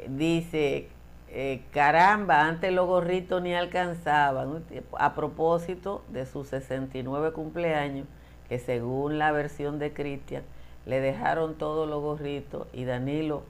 dice, 0.08 0.88
eh, 1.30 1.62
caramba, 1.74 2.48
antes 2.48 2.72
los 2.72 2.88
gorritos 2.88 3.42
ni 3.42 3.56
alcanzaban, 3.56 4.64
a 4.98 5.16
propósito 5.16 6.04
de 6.10 6.26
sus 6.26 6.48
69 6.50 7.34
cumpleaños, 7.34 8.06
que 8.48 8.60
según 8.60 9.18
la 9.18 9.32
versión 9.32 9.80
de 9.80 9.92
Cristian, 9.92 10.44
le 10.86 11.02
dejaron 11.02 11.56
todos 11.56 11.90
los 11.90 12.02
gorritos 12.02 12.68
y 12.74 12.86
Danilo 12.86 13.44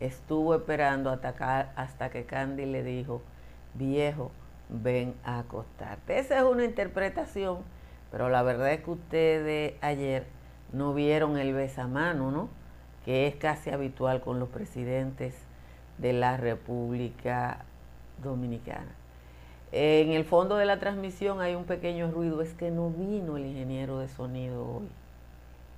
estuvo 0.00 0.54
esperando 0.54 1.10
hasta, 1.10 1.72
hasta 1.76 2.10
que 2.10 2.24
Candy 2.24 2.66
le 2.66 2.82
dijo, 2.82 3.22
viejo, 3.74 4.30
ven 4.68 5.14
a 5.24 5.40
acostarte. 5.40 6.18
Esa 6.18 6.38
es 6.38 6.44
una 6.44 6.64
interpretación, 6.64 7.58
pero 8.10 8.28
la 8.28 8.42
verdad 8.42 8.72
es 8.72 8.82
que 8.82 8.90
ustedes 8.90 9.74
ayer 9.80 10.26
no 10.72 10.94
vieron 10.94 11.38
el 11.38 11.54
besamano, 11.54 12.30
¿no? 12.30 12.48
Que 13.04 13.26
es 13.26 13.36
casi 13.36 13.70
habitual 13.70 14.20
con 14.20 14.38
los 14.38 14.48
presidentes 14.48 15.34
de 15.98 16.12
la 16.12 16.36
República 16.36 17.64
Dominicana. 18.22 18.94
En 19.72 20.12
el 20.12 20.24
fondo 20.24 20.56
de 20.56 20.64
la 20.64 20.78
transmisión 20.78 21.40
hay 21.40 21.54
un 21.54 21.64
pequeño 21.64 22.10
ruido, 22.10 22.40
es 22.40 22.54
que 22.54 22.70
no 22.70 22.90
vino 22.90 23.36
el 23.36 23.46
ingeniero 23.46 23.98
de 23.98 24.08
sonido 24.08 24.64
hoy. 24.64 24.88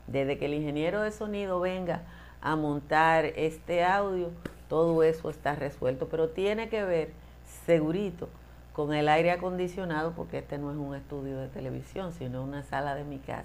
Desde 0.06 0.38
que 0.38 0.46
el 0.46 0.54
ingeniero 0.54 1.02
de 1.02 1.10
sonido 1.10 1.60
venga 1.60 2.02
a 2.40 2.56
montar 2.56 3.24
este 3.24 3.84
audio, 3.84 4.30
todo 4.68 5.02
eso 5.02 5.30
está 5.30 5.54
resuelto, 5.54 6.08
pero 6.08 6.28
tiene 6.28 6.68
que 6.68 6.82
ver 6.84 7.12
segurito 7.66 8.28
con 8.72 8.94
el 8.94 9.08
aire 9.08 9.32
acondicionado, 9.32 10.12
porque 10.12 10.38
este 10.38 10.58
no 10.58 10.70
es 10.70 10.76
un 10.76 10.94
estudio 10.94 11.38
de 11.38 11.48
televisión, 11.48 12.12
sino 12.12 12.42
una 12.42 12.62
sala 12.62 12.94
de 12.94 13.04
mi 13.04 13.18
casa. 13.18 13.44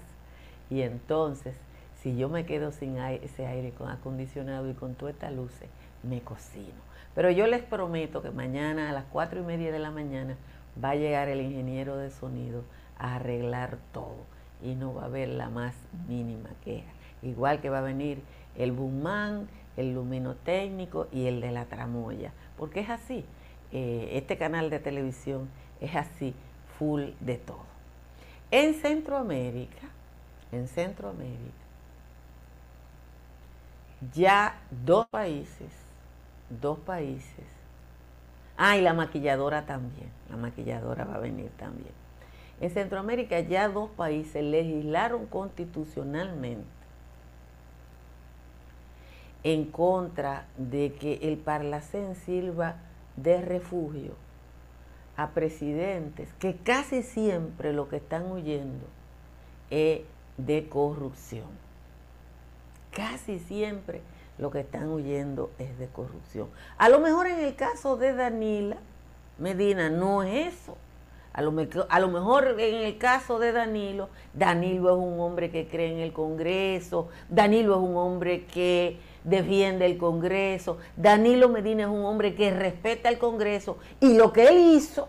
Y 0.70 0.82
entonces, 0.82 1.56
si 2.02 2.16
yo 2.16 2.28
me 2.28 2.46
quedo 2.46 2.72
sin 2.72 2.96
ese 2.98 3.46
aire 3.46 3.72
acondicionado 3.86 4.70
y 4.70 4.74
con 4.74 4.94
todas 4.94 5.14
estas 5.14 5.32
luces, 5.32 5.68
me 6.02 6.20
cocino. 6.20 6.86
Pero 7.14 7.30
yo 7.30 7.46
les 7.46 7.62
prometo 7.62 8.22
que 8.22 8.30
mañana 8.30 8.90
a 8.90 8.92
las 8.92 9.04
cuatro 9.04 9.40
y 9.40 9.42
media 9.42 9.72
de 9.72 9.78
la 9.78 9.90
mañana 9.90 10.36
va 10.82 10.90
a 10.90 10.96
llegar 10.96 11.28
el 11.28 11.40
ingeniero 11.40 11.96
de 11.96 12.10
sonido 12.10 12.62
a 12.98 13.16
arreglar 13.16 13.78
todo 13.92 14.18
y 14.62 14.74
no 14.74 14.94
va 14.94 15.02
a 15.02 15.06
haber 15.06 15.28
la 15.28 15.48
más 15.48 15.74
mínima 16.08 16.50
queja. 16.64 16.90
Igual 17.22 17.60
que 17.60 17.70
va 17.70 17.78
a 17.78 17.82
venir 17.82 18.20
el 18.58 18.72
Bumán, 18.72 19.48
el 19.76 19.94
luminotécnico 19.94 21.08
y 21.12 21.26
el 21.26 21.40
de 21.40 21.52
la 21.52 21.66
tramoya, 21.66 22.32
porque 22.56 22.80
es 22.80 22.90
así. 22.90 23.24
Eh, 23.72 24.10
este 24.12 24.38
canal 24.38 24.70
de 24.70 24.78
televisión 24.78 25.48
es 25.80 25.94
así, 25.94 26.34
full 26.78 27.10
de 27.20 27.36
todo. 27.36 27.66
En 28.50 28.74
Centroamérica, 28.74 29.88
en 30.52 30.68
Centroamérica, 30.68 31.40
ya 34.12 34.60
dos 34.70 35.06
países 35.08 35.86
dos 36.48 36.78
países. 36.78 37.44
Ah, 38.56 38.76
y 38.76 38.82
la 38.82 38.94
maquilladora 38.94 39.66
también. 39.66 40.10
La 40.30 40.36
maquilladora 40.36 41.04
va 41.04 41.16
a 41.16 41.18
venir 41.18 41.50
también. 41.58 41.92
En 42.60 42.70
Centroamérica 42.70 43.40
ya 43.40 43.68
dos 43.68 43.90
países 43.90 44.42
legislaron 44.42 45.26
constitucionalmente 45.26 46.75
en 49.46 49.66
contra 49.66 50.48
de 50.56 50.94
que 50.94 51.20
el 51.22 51.36
Parlacén 51.36 52.16
sirva 52.16 52.78
de 53.14 53.40
refugio 53.40 54.14
a 55.16 55.30
presidentes 55.30 56.28
que 56.40 56.56
casi 56.56 57.04
siempre 57.04 57.72
lo 57.72 57.88
que 57.88 57.98
están 57.98 58.28
huyendo 58.28 58.84
es 59.70 60.00
de 60.36 60.68
corrupción. 60.68 61.46
Casi 62.90 63.38
siempre 63.38 64.00
lo 64.36 64.50
que 64.50 64.58
están 64.58 64.88
huyendo 64.88 65.52
es 65.60 65.78
de 65.78 65.86
corrupción. 65.86 66.48
A 66.76 66.88
lo 66.88 66.98
mejor 66.98 67.28
en 67.28 67.38
el 67.38 67.54
caso 67.54 67.96
de 67.96 68.14
Danila 68.14 68.78
Medina 69.38 69.90
no 69.90 70.24
es 70.24 70.54
eso. 70.54 70.76
A 71.32 71.42
lo, 71.42 71.54
a 71.88 72.00
lo, 72.00 72.08
mejor 72.08 72.58
en 72.58 72.74
el 72.76 72.98
caso 72.98 73.38
de 73.38 73.52
Danilo, 73.52 74.08
Danilo 74.32 74.90
es 74.90 74.96
un 74.96 75.20
hombre 75.20 75.52
que 75.52 75.68
cree 75.68 75.92
en 75.92 75.98
el 75.98 76.12
Congreso, 76.14 77.10
Danilo 77.28 77.74
es 77.74 77.80
un 77.80 77.96
hombre 77.96 78.46
que 78.46 78.98
defiende 79.26 79.86
el 79.86 79.98
Congreso, 79.98 80.78
Danilo 80.96 81.48
Medina 81.48 81.82
es 81.82 81.88
un 81.88 82.04
hombre 82.04 82.34
que 82.34 82.50
respeta 82.52 83.08
el 83.08 83.18
Congreso. 83.18 83.76
Y 84.00 84.14
lo 84.14 84.32
que 84.32 84.46
él 84.48 84.56
hizo, 84.76 85.08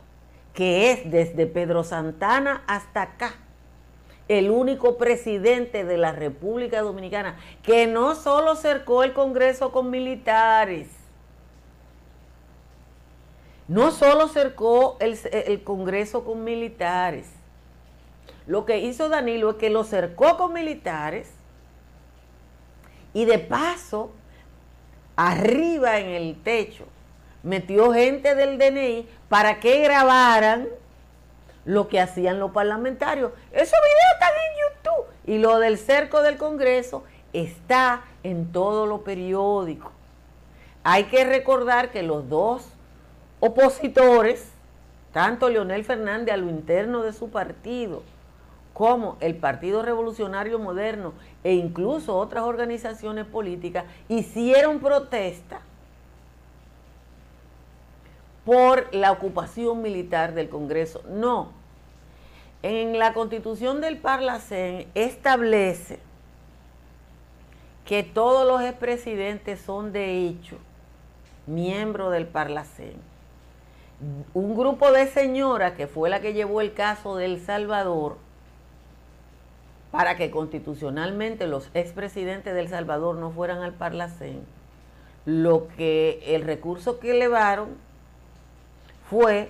que 0.53 0.91
es 0.91 1.09
desde 1.09 1.45
Pedro 1.45 1.83
Santana 1.83 2.63
hasta 2.67 3.03
acá, 3.03 3.35
el 4.27 4.49
único 4.49 4.97
presidente 4.97 5.85
de 5.85 5.97
la 5.97 6.11
República 6.11 6.81
Dominicana 6.81 7.37
que 7.63 7.87
no 7.87 8.15
solo 8.15 8.55
cercó 8.55 9.03
el 9.03 9.13
Congreso 9.13 9.71
con 9.71 9.89
militares, 9.89 10.89
no 13.67 13.91
solo 13.91 14.27
cercó 14.27 14.97
el, 14.99 15.63
Congreso 15.63 16.25
con 16.25 16.43
militares, 16.43 17.29
lo 18.47 18.65
que 18.65 18.79
hizo 18.79 19.09
Danilo 19.09 19.51
es 19.51 19.55
que 19.57 19.69
lo 19.69 19.83
cercó 19.83 20.37
con 20.37 20.53
militares 20.53 21.36
y 23.17 23.25
de 23.25 23.39
paso, 23.39 24.11
arriba 25.15 25.97
en 25.97 26.09
el 26.09 26.39
techo, 26.43 26.85
metió 27.41 27.91
gente 27.91 28.35
del 28.35 28.59
DNI 28.59 29.09
para 29.27 29.59
que 29.59 29.81
grabaran 29.81 30.67
lo 31.65 31.87
que 31.87 31.99
hacían 31.99 32.37
los 32.37 32.51
parlamentarios. 32.51 33.31
Esos 33.51 33.79
videos 33.79 34.13
están 34.13 34.33
en 34.33 34.53
YouTube. 34.61 35.05
Y 35.25 35.39
lo 35.39 35.57
del 35.57 35.79
cerco 35.79 36.21
del 36.21 36.37
Congreso 36.37 37.05
está 37.33 38.03
en 38.21 38.51
todos 38.51 38.87
los 38.87 39.01
periódicos. 39.01 39.91
Hay 40.83 41.05
que 41.05 41.25
recordar 41.25 41.89
que 41.89 42.03
los 42.03 42.29
dos 42.29 42.69
opositores, 43.39 44.47
tanto 45.11 45.49
Leonel 45.49 45.83
Fernández 45.83 46.35
a 46.35 46.37
lo 46.37 46.51
interno 46.51 47.01
de 47.01 47.13
su 47.13 47.31
partido, 47.31 48.03
como 48.77 49.17
el 49.21 49.35
Partido 49.35 49.81
Revolucionario 49.81 50.59
Moderno 50.59 51.13
e 51.43 51.53
incluso 51.53 52.15
otras 52.15 52.43
organizaciones 52.43 53.25
políticas, 53.25 53.85
hicieron 54.07 54.77
protesta 54.77 55.61
por 58.45 58.93
la 58.93 59.11
ocupación 59.11 59.81
militar 59.81 60.35
del 60.35 60.49
Congreso. 60.49 61.01
No. 61.09 61.53
En 62.61 62.99
la 62.99 63.13
constitución 63.13 63.81
del 63.81 63.97
Parlacén 63.97 64.87
establece 64.93 65.97
que 67.83 68.03
todos 68.03 68.45
los 68.45 68.61
expresidentes 68.61 69.59
son 69.59 69.91
de 69.91 70.27
hecho 70.27 70.59
miembros 71.47 72.11
del 72.11 72.27
Parlacén. 72.27 72.93
Un 74.35 74.55
grupo 74.55 74.91
de 74.91 75.07
señoras, 75.07 75.73
que 75.73 75.87
fue 75.87 76.11
la 76.11 76.21
que 76.21 76.33
llevó 76.33 76.61
el 76.61 76.75
caso 76.75 77.15
de 77.15 77.39
Salvador, 77.39 78.26
para 79.97 80.15
que 80.15 80.29
constitucionalmente 80.29 81.47
los 81.47 81.71
expresidentes 81.73 82.53
de 82.53 82.59
El 82.59 82.69
Salvador 82.69 83.15
no 83.15 83.31
fueran 83.31 83.63
al 83.63 83.73
Parlacén, 83.73 84.45
lo 85.25 85.69
que 85.69 86.21
el 86.27 86.43
recurso 86.43 86.99
que 86.99 87.09
elevaron 87.09 87.69
fue 89.09 89.49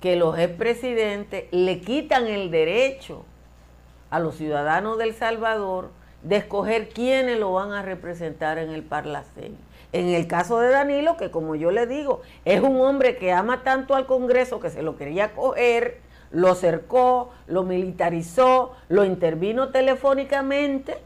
que 0.00 0.16
los 0.16 0.36
expresidentes 0.36 1.44
le 1.52 1.80
quitan 1.80 2.26
el 2.26 2.50
derecho 2.50 3.24
a 4.10 4.18
los 4.18 4.34
ciudadanos 4.34 4.98
del 4.98 5.14
Salvador 5.14 5.90
de 6.24 6.38
escoger 6.38 6.88
quiénes 6.88 7.38
lo 7.38 7.52
van 7.52 7.70
a 7.70 7.82
representar 7.82 8.58
en 8.58 8.70
el 8.70 8.82
Parlacén. 8.82 9.56
En 9.92 10.08
el 10.08 10.26
caso 10.26 10.58
de 10.58 10.70
Danilo, 10.70 11.16
que 11.16 11.30
como 11.30 11.54
yo 11.54 11.70
le 11.70 11.86
digo, 11.86 12.22
es 12.44 12.60
un 12.60 12.80
hombre 12.80 13.16
que 13.16 13.30
ama 13.30 13.62
tanto 13.62 13.94
al 13.94 14.06
Congreso 14.06 14.58
que 14.58 14.70
se 14.70 14.82
lo 14.82 14.96
quería 14.96 15.34
coger, 15.36 16.00
lo 16.30 16.54
cercó, 16.54 17.30
lo 17.46 17.62
militarizó, 17.62 18.74
lo 18.88 19.04
intervino 19.04 19.70
telefónicamente 19.70 20.98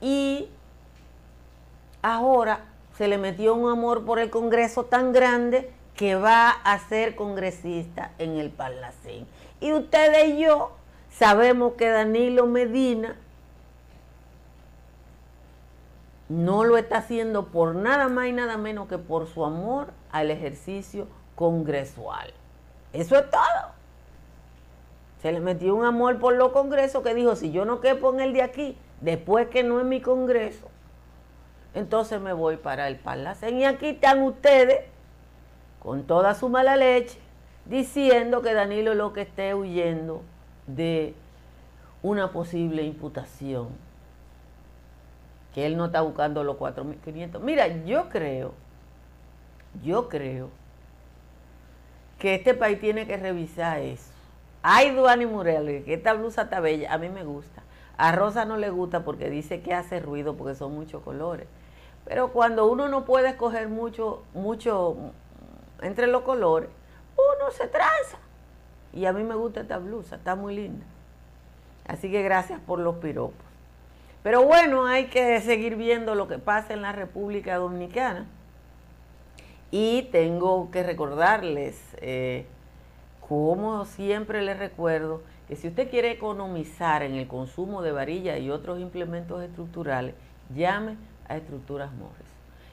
y 0.00 0.48
ahora 2.02 2.60
se 2.96 3.08
le 3.08 3.18
metió 3.18 3.54
un 3.54 3.70
amor 3.70 4.04
por 4.04 4.18
el 4.18 4.30
Congreso 4.30 4.84
tan 4.84 5.12
grande 5.12 5.72
que 5.94 6.14
va 6.14 6.50
a 6.50 6.78
ser 6.78 7.14
congresista 7.14 8.12
en 8.18 8.38
el 8.38 8.50
Parlacén. 8.50 9.26
Y 9.60 9.72
ustedes 9.72 10.30
y 10.30 10.38
yo 10.40 10.72
sabemos 11.10 11.74
que 11.74 11.88
Danilo 11.88 12.46
Medina 12.46 13.16
no 16.30 16.64
lo 16.64 16.76
está 16.78 16.98
haciendo 16.98 17.46
por 17.48 17.74
nada 17.74 18.08
más 18.08 18.28
y 18.28 18.32
nada 18.32 18.56
menos 18.56 18.88
que 18.88 18.96
por 18.96 19.26
su 19.26 19.44
amor 19.44 19.88
al 20.12 20.30
ejercicio 20.30 21.06
congresual. 21.34 22.32
Eso 22.92 23.16
es 23.16 23.30
todo. 23.30 23.80
Se 25.22 25.32
le 25.32 25.40
metió 25.40 25.74
un 25.74 25.84
amor 25.84 26.18
por 26.18 26.34
los 26.34 26.52
congresos 26.52 27.02
que 27.02 27.14
dijo, 27.14 27.36
si 27.36 27.52
yo 27.52 27.64
no 27.64 27.80
quepo 27.80 28.12
en 28.12 28.20
el 28.20 28.32
de 28.32 28.42
aquí, 28.42 28.76
después 29.00 29.48
que 29.48 29.62
no 29.62 29.78
es 29.78 29.86
mi 29.86 30.00
congreso, 30.00 30.68
entonces 31.74 32.20
me 32.20 32.32
voy 32.32 32.56
para 32.56 32.88
el 32.88 32.96
Parlacén. 32.96 33.58
Y 33.58 33.64
aquí 33.64 33.90
están 33.90 34.22
ustedes, 34.22 34.84
con 35.78 36.04
toda 36.04 36.34
su 36.34 36.48
mala 36.48 36.76
leche, 36.76 37.18
diciendo 37.66 38.42
que 38.42 38.54
Danilo 38.54 38.94
lo 38.94 39.12
que 39.12 39.22
esté 39.22 39.54
huyendo 39.54 40.22
de 40.66 41.14
una 42.02 42.32
posible 42.32 42.82
imputación, 42.82 43.68
que 45.54 45.66
él 45.66 45.76
no 45.76 45.86
está 45.86 46.00
buscando 46.00 46.44
los 46.44 46.56
4.500. 46.56 47.40
Mira, 47.40 47.66
yo 47.84 48.08
creo, 48.08 48.52
yo 49.82 50.08
creo 50.08 50.50
que 52.18 52.34
este 52.34 52.54
país 52.54 52.80
tiene 52.80 53.06
que 53.06 53.16
revisar 53.16 53.78
eso. 53.78 54.10
Ay, 54.62 54.90
Duani 54.90 55.26
Murel, 55.26 55.84
que 55.84 55.94
esta 55.94 56.12
blusa 56.12 56.42
está 56.42 56.60
bella, 56.60 56.92
a 56.92 56.98
mí 56.98 57.08
me 57.08 57.24
gusta. 57.24 57.62
A 57.96 58.12
Rosa 58.12 58.44
no 58.44 58.56
le 58.56 58.70
gusta 58.70 59.04
porque 59.04 59.30
dice 59.30 59.60
que 59.62 59.74
hace 59.74 60.00
ruido 60.00 60.36
porque 60.36 60.54
son 60.54 60.74
muchos 60.74 61.02
colores. 61.02 61.46
Pero 62.04 62.32
cuando 62.32 62.66
uno 62.66 62.88
no 62.88 63.04
puede 63.04 63.28
escoger 63.28 63.68
mucho, 63.68 64.22
mucho 64.34 64.96
entre 65.82 66.06
los 66.06 66.22
colores, 66.22 66.68
uno 67.14 67.50
se 67.50 67.68
traza. 67.68 68.18
Y 68.92 69.04
a 69.04 69.12
mí 69.12 69.22
me 69.22 69.34
gusta 69.34 69.60
esta 69.60 69.78
blusa, 69.78 70.16
está 70.16 70.34
muy 70.34 70.56
linda. 70.56 70.84
Así 71.86 72.10
que 72.10 72.22
gracias 72.22 72.60
por 72.60 72.78
los 72.78 72.96
piropos. 72.96 73.46
Pero 74.22 74.44
bueno, 74.44 74.86
hay 74.86 75.06
que 75.06 75.40
seguir 75.40 75.76
viendo 75.76 76.14
lo 76.14 76.28
que 76.28 76.38
pasa 76.38 76.74
en 76.74 76.82
la 76.82 76.92
República 76.92 77.56
Dominicana. 77.56 78.26
Y 79.70 80.02
tengo 80.10 80.70
que 80.70 80.82
recordarles, 80.82 81.80
eh, 82.00 82.44
como 83.28 83.84
siempre 83.84 84.42
les 84.42 84.58
recuerdo, 84.58 85.22
que 85.46 85.54
si 85.54 85.68
usted 85.68 85.90
quiere 85.90 86.10
economizar 86.10 87.02
en 87.02 87.14
el 87.14 87.28
consumo 87.28 87.82
de 87.82 87.92
varilla 87.92 88.38
y 88.38 88.50
otros 88.50 88.80
implementos 88.80 89.42
estructurales, 89.42 90.14
llame 90.54 90.96
a 91.28 91.36
Estructuras 91.36 91.92
Morrison. 91.92 92.24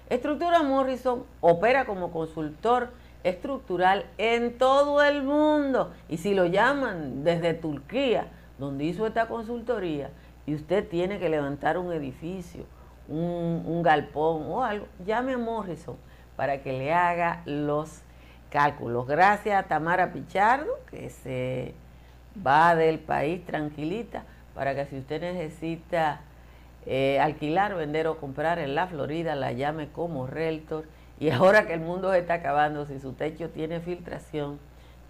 Estructuras 0.10 0.64
Morrison 0.64 1.24
opera 1.42 1.86
como 1.86 2.12
consultor 2.12 2.90
estructural 3.24 4.06
en 4.18 4.58
todo 4.58 5.04
el 5.04 5.22
mundo. 5.22 5.92
Y 6.10 6.18
si 6.18 6.34
lo 6.34 6.46
llaman 6.46 7.24
desde 7.24 7.54
Turquía, 7.54 8.28
donde 8.58 8.86
hizo 8.86 9.06
esta 9.06 9.28
consultoría, 9.28 10.10
y 10.48 10.56
usted 10.56 10.88
tiene 10.88 11.20
que 11.20 11.30
levantar 11.30 11.78
un 11.78 11.92
edificio, 11.92 12.64
un, 13.08 13.64
un 13.66 13.84
galpón 13.84 14.44
o 14.48 14.64
algo, 14.64 14.88
llame 15.06 15.34
a 15.34 15.38
Morrison 15.38 15.98
para 16.38 16.62
que 16.62 16.72
le 16.72 16.94
haga 16.94 17.42
los 17.46 18.04
cálculos. 18.50 19.06
Gracias 19.08 19.62
a 19.62 19.68
Tamara 19.68 20.14
Pichardo, 20.14 20.72
que 20.90 21.10
se 21.10 21.74
va 22.46 22.76
del 22.76 23.00
país 23.00 23.44
tranquilita, 23.46 24.24
para 24.56 24.74
que 24.74 24.86
si 24.86 25.00
usted 25.00 25.20
necesita 25.20 26.22
eh, 26.86 27.20
alquilar, 27.20 27.76
vender 27.76 28.08
o 28.08 28.18
comprar 28.18 28.60
en 28.60 28.76
la 28.76 28.88
Florida, 28.88 29.36
la 29.36 29.52
llame 29.52 29.90
como 29.90 30.28
Realtor. 30.28 30.86
Y 31.20 31.30
ahora 31.32 31.68
que 31.68 31.74
el 31.74 31.82
mundo 31.82 32.14
está 32.14 32.36
acabando, 32.36 32.86
si 32.86 33.00
su 33.00 33.12
techo 33.14 33.50
tiene 33.50 33.82
filtración, 33.82 34.60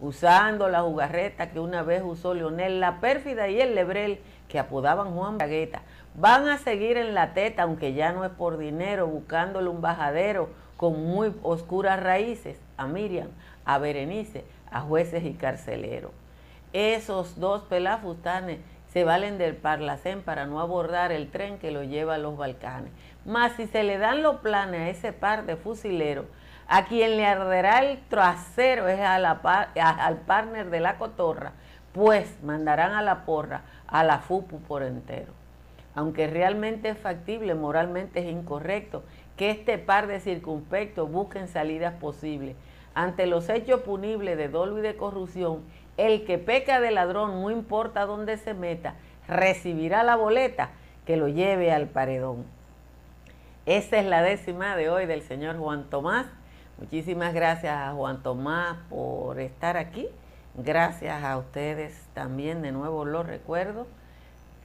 Usando 0.00 0.68
la 0.68 0.82
jugarreta 0.82 1.50
que 1.50 1.60
una 1.60 1.82
vez 1.82 2.02
usó 2.04 2.34
Leonel, 2.34 2.80
la 2.80 3.00
pérfida 3.00 3.48
y 3.48 3.60
el 3.60 3.74
lebrel 3.74 4.18
que 4.48 4.58
apodaban 4.58 5.14
Juan 5.14 5.38
Bragueta, 5.38 5.82
van 6.20 6.48
a 6.48 6.58
seguir 6.58 6.98
en 6.98 7.14
la 7.14 7.32
teta, 7.32 7.62
aunque 7.62 7.94
ya 7.94 8.12
no 8.12 8.24
es 8.24 8.30
por 8.30 8.58
dinero, 8.58 9.06
buscándole 9.06 9.70
un 9.70 9.80
bajadero 9.80 10.50
con 10.76 11.02
muy 11.02 11.34
oscuras 11.42 12.00
raíces, 12.02 12.58
a 12.76 12.86
Miriam, 12.86 13.28
a 13.64 13.78
Berenice, 13.78 14.44
a 14.70 14.80
jueces 14.80 15.24
y 15.24 15.32
carceleros. 15.32 16.12
Esos 16.72 17.40
dos 17.40 17.62
pelafustanes 17.62 18.58
se 18.92 19.04
valen 19.04 19.38
del 19.38 19.56
Parlacén 19.56 20.22
para 20.22 20.46
no 20.46 20.60
abordar 20.60 21.10
el 21.10 21.30
tren 21.30 21.58
que 21.58 21.70
lo 21.70 21.84
lleva 21.84 22.16
a 22.16 22.18
los 22.18 22.36
Balcanes. 22.36 22.92
Mas 23.24 23.52
si 23.52 23.66
se 23.66 23.82
le 23.82 23.98
dan 23.98 24.22
los 24.22 24.36
planes 24.36 24.80
a 24.80 24.88
ese 24.88 25.12
par 25.12 25.46
de 25.46 25.56
fusileros, 25.56 26.26
a 26.68 26.84
quien 26.84 27.16
le 27.16 27.26
arderá 27.26 27.80
el 27.80 28.00
trasero 28.08 28.88
es 28.88 29.00
a 29.00 29.16
al 29.16 30.16
partner 30.18 30.70
de 30.70 30.80
la 30.80 30.98
cotorra, 30.98 31.52
pues 31.92 32.42
mandarán 32.42 32.92
a 32.92 33.02
la 33.02 33.24
porra 33.24 33.62
a 33.86 34.04
la 34.04 34.18
FUPU 34.18 34.60
por 34.60 34.82
entero. 34.82 35.39
Aunque 35.94 36.26
realmente 36.26 36.90
es 36.90 36.98
factible, 36.98 37.54
moralmente 37.54 38.20
es 38.20 38.26
incorrecto 38.26 39.02
que 39.36 39.50
este 39.50 39.78
par 39.78 40.06
de 40.06 40.20
circunspectos 40.20 41.10
busquen 41.10 41.48
salidas 41.48 41.94
posibles. 41.94 42.56
Ante 42.94 43.26
los 43.26 43.48
hechos 43.48 43.80
punibles 43.80 44.36
de 44.36 44.48
dolo 44.48 44.78
y 44.78 44.82
de 44.82 44.96
corrupción, 44.96 45.62
el 45.96 46.24
que 46.24 46.38
peca 46.38 46.80
de 46.80 46.90
ladrón, 46.90 47.40
no 47.40 47.50
importa 47.50 48.06
dónde 48.06 48.36
se 48.36 48.54
meta, 48.54 48.94
recibirá 49.28 50.02
la 50.02 50.16
boleta 50.16 50.70
que 51.06 51.16
lo 51.16 51.28
lleve 51.28 51.72
al 51.72 51.88
paredón. 51.88 52.44
Esa 53.66 53.98
es 53.98 54.06
la 54.06 54.22
décima 54.22 54.76
de 54.76 54.90
hoy 54.90 55.06
del 55.06 55.22
señor 55.22 55.56
Juan 55.58 55.84
Tomás. 55.90 56.26
Muchísimas 56.78 57.34
gracias 57.34 57.76
a 57.76 57.92
Juan 57.92 58.22
Tomás 58.22 58.78
por 58.88 59.38
estar 59.38 59.76
aquí. 59.76 60.08
Gracias 60.54 61.22
a 61.22 61.36
ustedes 61.38 62.08
también, 62.14 62.62
de 62.62 62.72
nuevo 62.72 63.04
los 63.04 63.26
recuerdo, 63.26 63.86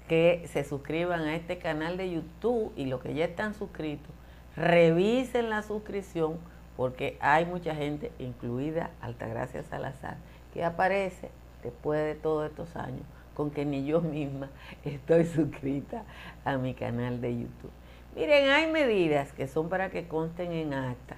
que 0.07 0.47
se 0.51 0.63
suscriban 0.63 1.21
a 1.21 1.35
este 1.35 1.57
canal 1.57 1.97
de 1.97 2.11
YouTube 2.11 2.71
y 2.75 2.85
los 2.85 3.01
que 3.01 3.13
ya 3.13 3.25
están 3.25 3.53
suscritos, 3.53 4.11
revisen 4.55 5.49
la 5.49 5.63
suscripción 5.63 6.37
porque 6.77 7.17
hay 7.21 7.45
mucha 7.45 7.73
gente, 7.73 8.11
incluida 8.19 8.91
Altagracia 9.01 9.63
Salazar, 9.63 10.17
que 10.53 10.63
aparece 10.63 11.29
después 11.63 12.03
de 12.03 12.15
todos 12.15 12.49
estos 12.49 12.75
años 12.75 13.03
con 13.35 13.51
que 13.51 13.65
ni 13.65 13.85
yo 13.85 14.01
misma 14.01 14.49
estoy 14.85 15.25
suscrita 15.25 16.03
a 16.43 16.57
mi 16.57 16.73
canal 16.73 17.21
de 17.21 17.39
YouTube. 17.39 17.71
Miren, 18.15 18.49
hay 18.49 18.71
medidas 18.71 19.33
que 19.33 19.47
son 19.47 19.67
para 19.69 19.89
que 19.89 20.07
consten 20.07 20.53
en 20.53 20.73
acta 20.73 21.17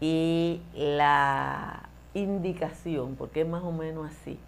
y 0.00 0.60
la 0.74 1.88
indicación, 2.12 3.16
porque 3.16 3.40
es 3.40 3.48
más 3.48 3.62
o 3.62 3.72
menos 3.72 4.10
así, 4.10 4.38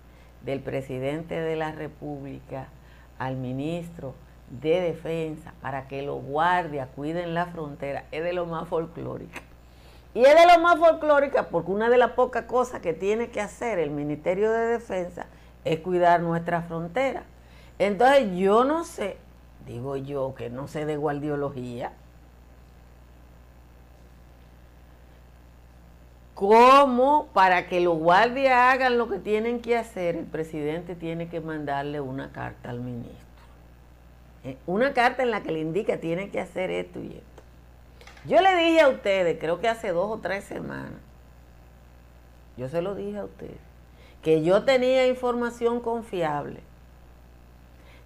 del 0.44 0.60
presidente 0.60 1.34
de 1.34 1.56
la 1.56 1.72
República 1.72 2.68
al 3.18 3.36
ministro 3.36 4.14
de 4.50 4.80
defensa 4.80 5.52
para 5.60 5.88
que 5.88 6.02
los 6.02 6.22
guardias 6.22 6.88
cuiden 6.94 7.34
la 7.34 7.46
frontera 7.46 8.04
es 8.12 8.22
de 8.22 8.32
lo 8.32 8.46
más 8.46 8.68
folclórica. 8.68 9.40
Y 10.14 10.20
es 10.20 10.34
de 10.34 10.46
lo 10.46 10.62
más 10.62 10.78
folclórica 10.78 11.48
porque 11.48 11.70
una 11.70 11.90
de 11.90 11.98
las 11.98 12.12
pocas 12.12 12.44
cosas 12.44 12.80
que 12.80 12.94
tiene 12.94 13.28
que 13.28 13.40
hacer 13.40 13.78
el 13.78 13.90
Ministerio 13.90 14.50
de 14.50 14.66
Defensa 14.66 15.26
es 15.64 15.80
cuidar 15.80 16.20
nuestra 16.20 16.62
frontera. 16.62 17.24
Entonces 17.78 18.34
yo 18.36 18.64
no 18.64 18.84
sé, 18.84 19.18
digo 19.66 19.96
yo 19.96 20.34
que 20.34 20.48
no 20.48 20.68
sé 20.68 20.86
de 20.86 20.96
guardiología, 20.96 21.92
cómo 26.36 27.28
para 27.32 27.66
que 27.66 27.80
los 27.80 27.96
guardias 27.96 28.74
hagan 28.74 28.98
lo 28.98 29.08
que 29.08 29.18
tienen 29.18 29.62
que 29.62 29.74
hacer, 29.74 30.16
el 30.16 30.26
presidente 30.26 30.94
tiene 30.94 31.30
que 31.30 31.40
mandarle 31.40 31.98
una 32.02 32.30
carta 32.30 32.68
al 32.68 32.80
ministro. 32.80 33.26
Eh, 34.44 34.58
una 34.66 34.92
carta 34.92 35.22
en 35.22 35.30
la 35.30 35.42
que 35.42 35.50
le 35.50 35.60
indica 35.60 35.96
tiene 35.96 36.28
que 36.28 36.38
hacer 36.38 36.70
esto 36.70 37.00
y 37.00 37.06
esto. 37.06 37.42
Yo 38.26 38.42
le 38.42 38.54
dije 38.54 38.82
a 38.82 38.88
ustedes, 38.88 39.38
creo 39.40 39.60
que 39.60 39.68
hace 39.68 39.92
dos 39.92 40.10
o 40.10 40.18
tres 40.18 40.44
semanas, 40.44 41.00
yo 42.58 42.68
se 42.68 42.82
lo 42.82 42.94
dije 42.94 43.16
a 43.16 43.24
ustedes, 43.24 43.56
que 44.20 44.42
yo 44.42 44.62
tenía 44.64 45.06
información 45.06 45.80
confiable 45.80 46.60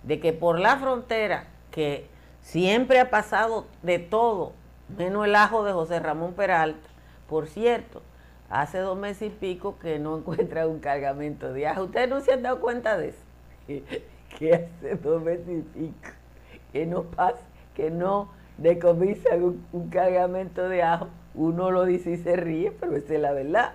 de 0.05 0.21
que 0.21 0.33
por 0.33 0.61
la 0.61 0.77
frontera, 0.77 1.47
que 1.73 2.07
siempre 2.43 3.01
ha 3.01 3.11
pasado 3.11 3.66
de 3.83 3.99
todo, 3.99 4.53
menos 4.97 5.27
el 5.27 5.35
ajo 5.35 5.64
de 5.64 5.73
José 5.73 5.99
Ramón 5.99 6.35
Peralta, 6.35 6.88
por 7.29 7.49
cierto, 7.49 8.03
hace 8.51 8.79
dos 8.79 8.99
meses 8.99 9.29
y 9.29 9.31
pico 9.31 9.79
que 9.79 9.99
no 9.99 10.19
encuentra 10.19 10.67
un 10.67 10.81
cargamento 10.81 11.53
de 11.53 11.69
ajo. 11.69 11.85
¿Ustedes 11.85 12.09
no 12.09 12.21
se 12.21 12.33
han 12.33 12.43
dado 12.43 12.61
cuenta 12.61 12.99
de 12.99 13.09
eso? 13.09 13.25
Que, 14.37 14.55
hace 14.55 14.97
dos 14.97 15.23
meses 15.23 15.49
y 15.49 15.63
pico 15.63 16.11
que 16.73 16.87
no 16.87 17.05
pasa, 17.05 17.41
que 17.75 17.91
no 17.91 18.31
decomisan 18.59 19.43
un, 19.43 19.67
un, 19.73 19.89
cargamento 19.91 20.69
de 20.69 20.83
ajo, 20.83 21.09
uno 21.35 21.71
lo 21.71 21.85
dice 21.85 22.13
y 22.13 22.17
se 22.17 22.37
ríe, 22.37 22.71
pero 22.71 22.97
esa 22.97 23.15
es 23.15 23.21
la 23.21 23.33
verdad. 23.33 23.73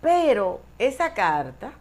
Pero 0.00 0.60
esa 0.78 1.14
carta, 1.14 1.72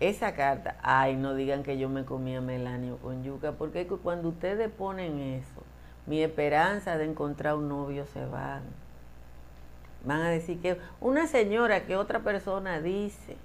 esa 0.00 0.34
carta, 0.34 0.76
ay, 0.82 1.16
no 1.16 1.34
digan 1.34 1.62
que 1.62 1.78
yo 1.78 1.88
me 1.88 2.04
comía 2.04 2.40
melanio 2.40 2.98
con 2.98 3.24
yuca, 3.24 3.52
porque 3.52 3.86
cuando 3.86 4.28
ustedes 4.28 4.70
ponen 4.70 5.18
eso, 5.20 5.62
mi 6.06 6.22
esperanza 6.22 6.98
de 6.98 7.04
encontrar 7.04 7.54
un 7.56 7.68
novio 7.68 8.06
se 8.06 8.26
va. 8.26 8.60
Van 10.04 10.20
a 10.20 10.28
decir 10.30 10.60
que 10.60 10.78
una 11.00 11.26
señora 11.26 11.86
que 11.86 11.96
otra 11.96 12.20
persona 12.20 12.80
dice, 12.80 13.36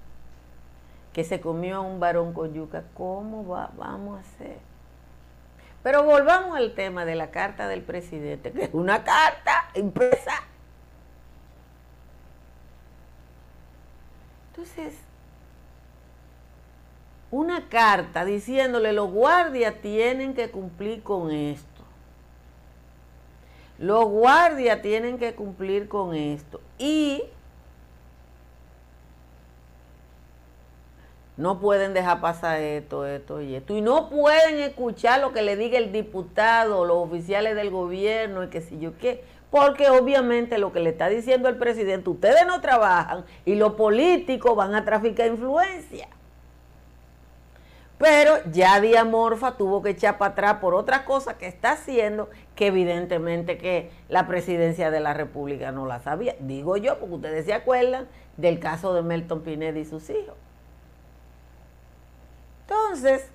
que 1.12 1.24
se 1.24 1.40
comió 1.40 1.76
a 1.76 1.80
un 1.80 2.00
varón 2.00 2.32
con 2.32 2.52
yuca, 2.52 2.84
¿cómo 2.94 3.46
va, 3.46 3.70
vamos 3.76 4.18
a 4.18 4.20
hacer? 4.20 4.58
Pero 5.82 6.04
volvamos 6.04 6.56
al 6.56 6.74
tema 6.74 7.04
de 7.04 7.14
la 7.14 7.30
carta 7.30 7.66
del 7.66 7.82
presidente, 7.82 8.52
que 8.52 8.64
es 8.64 8.70
una 8.74 9.02
carta 9.02 9.70
impresa. 9.74 10.32
Entonces, 14.50 14.94
una 17.30 17.68
carta 17.68 18.24
diciéndole 18.24 18.92
los 18.92 19.10
guardias 19.10 19.74
tienen 19.80 20.34
que 20.34 20.50
cumplir 20.50 21.02
con 21.02 21.30
esto. 21.30 21.79
Los 23.80 24.04
guardias 24.04 24.82
tienen 24.82 25.16
que 25.16 25.34
cumplir 25.34 25.88
con 25.88 26.14
esto. 26.14 26.60
Y 26.78 27.22
no 31.38 31.60
pueden 31.60 31.94
dejar 31.94 32.20
pasar 32.20 32.60
esto, 32.60 33.06
esto 33.06 33.40
y 33.40 33.54
esto. 33.54 33.74
Y 33.74 33.80
no 33.80 34.10
pueden 34.10 34.60
escuchar 34.60 35.22
lo 35.22 35.32
que 35.32 35.40
le 35.40 35.56
diga 35.56 35.78
el 35.78 35.92
diputado, 35.92 36.84
los 36.84 36.98
oficiales 36.98 37.56
del 37.56 37.70
gobierno 37.70 38.44
y 38.44 38.48
que 38.48 38.60
si 38.60 38.78
yo 38.78 38.98
qué. 38.98 39.24
Porque 39.50 39.88
obviamente 39.88 40.58
lo 40.58 40.72
que 40.72 40.80
le 40.80 40.90
está 40.90 41.08
diciendo 41.08 41.48
el 41.48 41.56
presidente, 41.56 42.10
ustedes 42.10 42.46
no 42.46 42.60
trabajan 42.60 43.24
y 43.46 43.54
los 43.54 43.72
políticos 43.72 44.54
van 44.54 44.74
a 44.74 44.84
traficar 44.84 45.26
influencia. 45.26 46.06
Pero 48.00 48.38
ya 48.50 48.80
Diamorfa 48.80 49.58
tuvo 49.58 49.82
que 49.82 49.90
echar 49.90 50.16
para 50.16 50.32
atrás 50.32 50.54
por 50.54 50.72
otra 50.72 51.04
cosa 51.04 51.36
que 51.36 51.46
está 51.46 51.72
haciendo, 51.72 52.30
que 52.54 52.68
evidentemente 52.68 53.58
que 53.58 53.90
la 54.08 54.26
presidencia 54.26 54.90
de 54.90 55.00
la 55.00 55.12
República 55.12 55.70
no 55.70 55.84
la 55.84 56.00
sabía. 56.00 56.34
Digo 56.40 56.78
yo, 56.78 56.98
porque 56.98 57.16
ustedes 57.16 57.44
se 57.44 57.52
acuerdan 57.52 58.08
del 58.38 58.58
caso 58.58 58.94
de 58.94 59.02
Melton 59.02 59.42
Pineda 59.42 59.78
y 59.78 59.84
sus 59.84 60.08
hijos. 60.08 60.34
Entonces, 62.62 63.28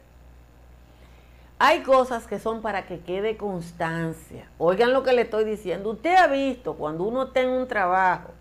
hay 1.59 1.83
cosas 1.83 2.25
que 2.25 2.39
son 2.39 2.63
para 2.63 2.87
que 2.87 3.01
quede 3.01 3.37
constancia. 3.37 4.49
Oigan 4.57 4.93
lo 4.93 5.03
que 5.03 5.13
le 5.13 5.21
estoy 5.21 5.43
diciendo. 5.43 5.91
Usted 5.91 6.15
ha 6.15 6.25
visto 6.25 6.73
cuando 6.73 7.03
uno 7.03 7.27
tiene 7.27 7.55
un 7.55 7.67
trabajo 7.67 8.31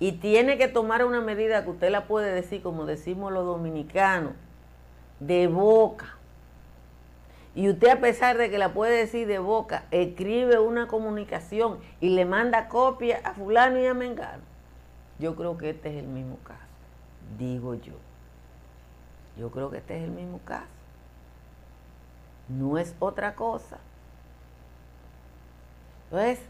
y 0.00 0.10
tiene 0.10 0.58
que 0.58 0.66
tomar 0.66 1.04
una 1.04 1.20
medida 1.20 1.62
que 1.62 1.70
usted 1.70 1.90
la 1.90 2.08
puede 2.08 2.32
decir, 2.32 2.62
como 2.62 2.84
decimos 2.84 3.32
los 3.32 3.46
dominicanos, 3.46 4.32
de 5.20 5.46
boca. 5.46 6.16
Y 7.54 7.70
usted 7.70 7.88
a 7.88 8.00
pesar 8.00 8.36
de 8.36 8.50
que 8.50 8.58
la 8.58 8.74
puede 8.74 8.98
decir 8.98 9.26
de 9.26 9.38
boca, 9.38 9.84
escribe 9.90 10.58
una 10.58 10.88
comunicación 10.88 11.78
y 12.00 12.10
le 12.10 12.26
manda 12.26 12.68
copia 12.68 13.20
a 13.24 13.32
fulano 13.32 13.78
y 13.78 13.86
a 13.86 13.94
mengano. 13.94 14.42
Yo 15.18 15.34
creo 15.34 15.56
que 15.56 15.70
este 15.70 15.88
es 15.88 15.96
el 15.96 16.08
mismo 16.08 16.36
caso, 16.44 16.60
digo 17.38 17.74
yo. 17.74 17.94
Yo 19.38 19.50
creo 19.50 19.70
que 19.70 19.78
este 19.78 19.96
es 19.96 20.04
el 20.04 20.10
mismo 20.10 20.40
caso. 20.44 20.66
No 22.48 22.78
es 22.78 22.94
otra 22.98 23.34
cosa. 23.34 23.78
Entonces, 26.04 26.40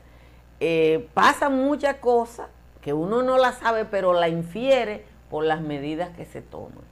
eh, 0.61 1.09
pasan 1.15 1.57
muchas 1.57 1.97
cosas 1.97 2.49
que 2.81 2.93
uno 2.93 3.23
no 3.23 3.39
las 3.39 3.59
sabe, 3.59 3.85
pero 3.85 4.13
la 4.13 4.29
infiere 4.29 5.05
por 5.31 5.45
las 5.45 5.61
medidas 5.61 6.11
que 6.17 6.25
se 6.25 6.43
toman. 6.43 6.86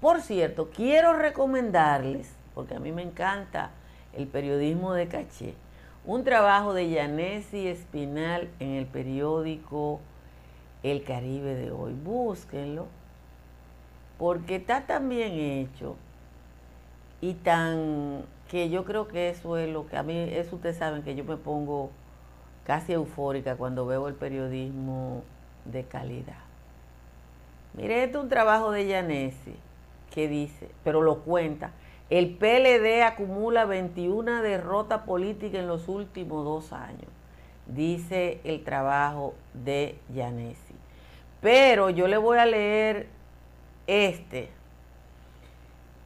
Por 0.00 0.20
cierto, 0.20 0.68
quiero 0.74 1.14
recomendarles, 1.14 2.30
porque 2.54 2.74
a 2.74 2.80
mí 2.80 2.92
me 2.92 3.02
encanta 3.02 3.70
el 4.12 4.26
periodismo 4.26 4.92
de 4.92 5.08
caché, 5.08 5.54
un 6.04 6.22
trabajo 6.22 6.74
de 6.74 6.90
Yanesi 6.90 7.66
Espinal 7.66 8.48
en 8.60 8.72
el 8.72 8.86
periódico 8.86 10.00
El 10.82 11.02
Caribe 11.02 11.54
de 11.54 11.70
hoy. 11.70 11.94
Búsquenlo, 11.94 12.86
porque 14.18 14.56
está 14.56 14.82
tan 14.82 15.08
bien 15.08 15.32
hecho 15.32 15.96
y 17.22 17.34
tan 17.34 18.22
que 18.50 18.68
yo 18.68 18.84
creo 18.84 19.08
que 19.08 19.30
eso 19.30 19.56
es 19.56 19.68
lo 19.68 19.86
que 19.88 19.96
a 19.96 20.02
mí, 20.02 20.16
eso 20.30 20.56
ustedes 20.56 20.76
saben 20.76 21.02
que 21.02 21.16
yo 21.16 21.24
me 21.24 21.36
pongo 21.36 21.90
casi 22.64 22.92
eufórica 22.92 23.56
cuando 23.56 23.86
veo 23.86 24.08
el 24.08 24.14
periodismo 24.14 25.22
de 25.64 25.84
calidad. 25.84 26.36
Mire, 27.74 28.04
este 28.04 28.18
es 28.18 28.22
un 28.22 28.28
trabajo 28.28 28.70
de 28.70 28.86
Yanesi 28.86 29.56
que 30.10 30.28
dice, 30.28 30.70
pero 30.84 31.02
lo 31.02 31.20
cuenta, 31.20 31.72
el 32.08 32.36
PLD 32.36 33.02
acumula 33.02 33.64
21 33.64 34.42
derrotas 34.42 35.02
políticas 35.02 35.60
en 35.60 35.66
los 35.66 35.88
últimos 35.88 36.44
dos 36.44 36.72
años, 36.72 37.10
dice 37.66 38.40
el 38.44 38.62
trabajo 38.62 39.34
de 39.54 39.98
Yanesi. 40.14 40.74
Pero 41.40 41.90
yo 41.90 42.06
le 42.06 42.16
voy 42.16 42.38
a 42.38 42.46
leer 42.46 43.08
este, 43.86 44.50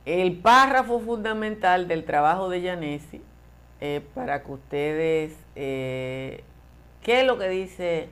el 0.07 0.39
párrafo 0.39 1.01
fundamental 1.01 1.87
del 1.87 2.05
trabajo 2.05 2.49
de 2.49 2.63
Yanesi, 2.63 3.23
eh, 3.81 4.03
para 4.15 4.43
que 4.43 4.53
ustedes, 4.53 5.37
eh, 5.55 6.45
¿qué 7.03 7.21
es 7.21 7.27
lo 7.27 7.39
que 7.39 7.49
dice? 7.49 8.09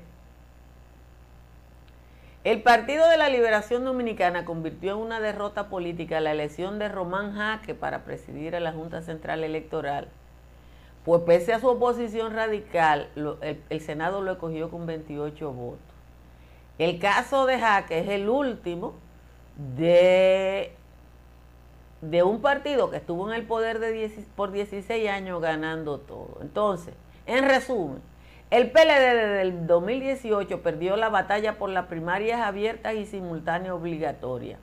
El 2.49 2.63
Partido 2.63 3.07
de 3.11 3.19
la 3.19 3.29
Liberación 3.29 3.85
Dominicana 3.85 4.47
convirtió 4.47 4.93
en 4.93 5.01
una 5.01 5.21
derrota 5.21 5.69
política 5.69 6.19
la 6.19 6.33
elección 6.33 6.79
de 6.79 6.89
Román 6.89 7.35
Jaque 7.35 7.75
para 7.75 8.05
presidir 8.05 8.57
a 8.57 8.61
la 8.61 8.73
Junta 8.73 9.03
Central 9.03 9.45
Electoral. 9.45 10.09
Pues 11.05 11.21
pese 11.27 11.53
a 11.53 11.61
su 11.61 11.69
oposición 11.69 12.33
radical, 12.33 13.11
el, 13.69 13.81
Senado 13.83 14.23
lo 14.23 14.33
escogió 14.33 14.71
con 14.71 14.87
28 14.87 15.53
votos. 15.53 15.83
El 16.79 16.99
caso 16.99 17.45
de 17.45 17.59
Jaque 17.59 17.99
es 17.99 18.09
el 18.09 18.31
último 18.31 18.95
de 19.77 20.73
de 22.01 22.23
un 22.23 22.41
partido 22.41 22.91
que 22.91 22.97
estuvo 22.97 23.29
en 23.29 23.35
el 23.35 23.47
poder 23.47 23.79
de 23.79 24.11
por 24.37 24.53
16 24.53 25.11
años 25.11 25.43
ganando 25.43 25.99
todo. 25.99 26.39
Entonces, 26.41 26.95
en 27.27 27.47
resumen, 27.47 28.01
el 28.51 28.71
PLD 28.71 29.15
desde 29.15 29.43
el 29.43 29.67
2018 29.67 30.63
perdió 30.63 30.97
la 30.97 31.11
batalla 31.11 31.59
por 31.59 31.69
las 31.69 31.85
primarias 31.85 32.41
abiertas 32.41 32.95
y 32.95 33.05
simultáneas 33.05 33.75
obligatorias. 33.75 34.59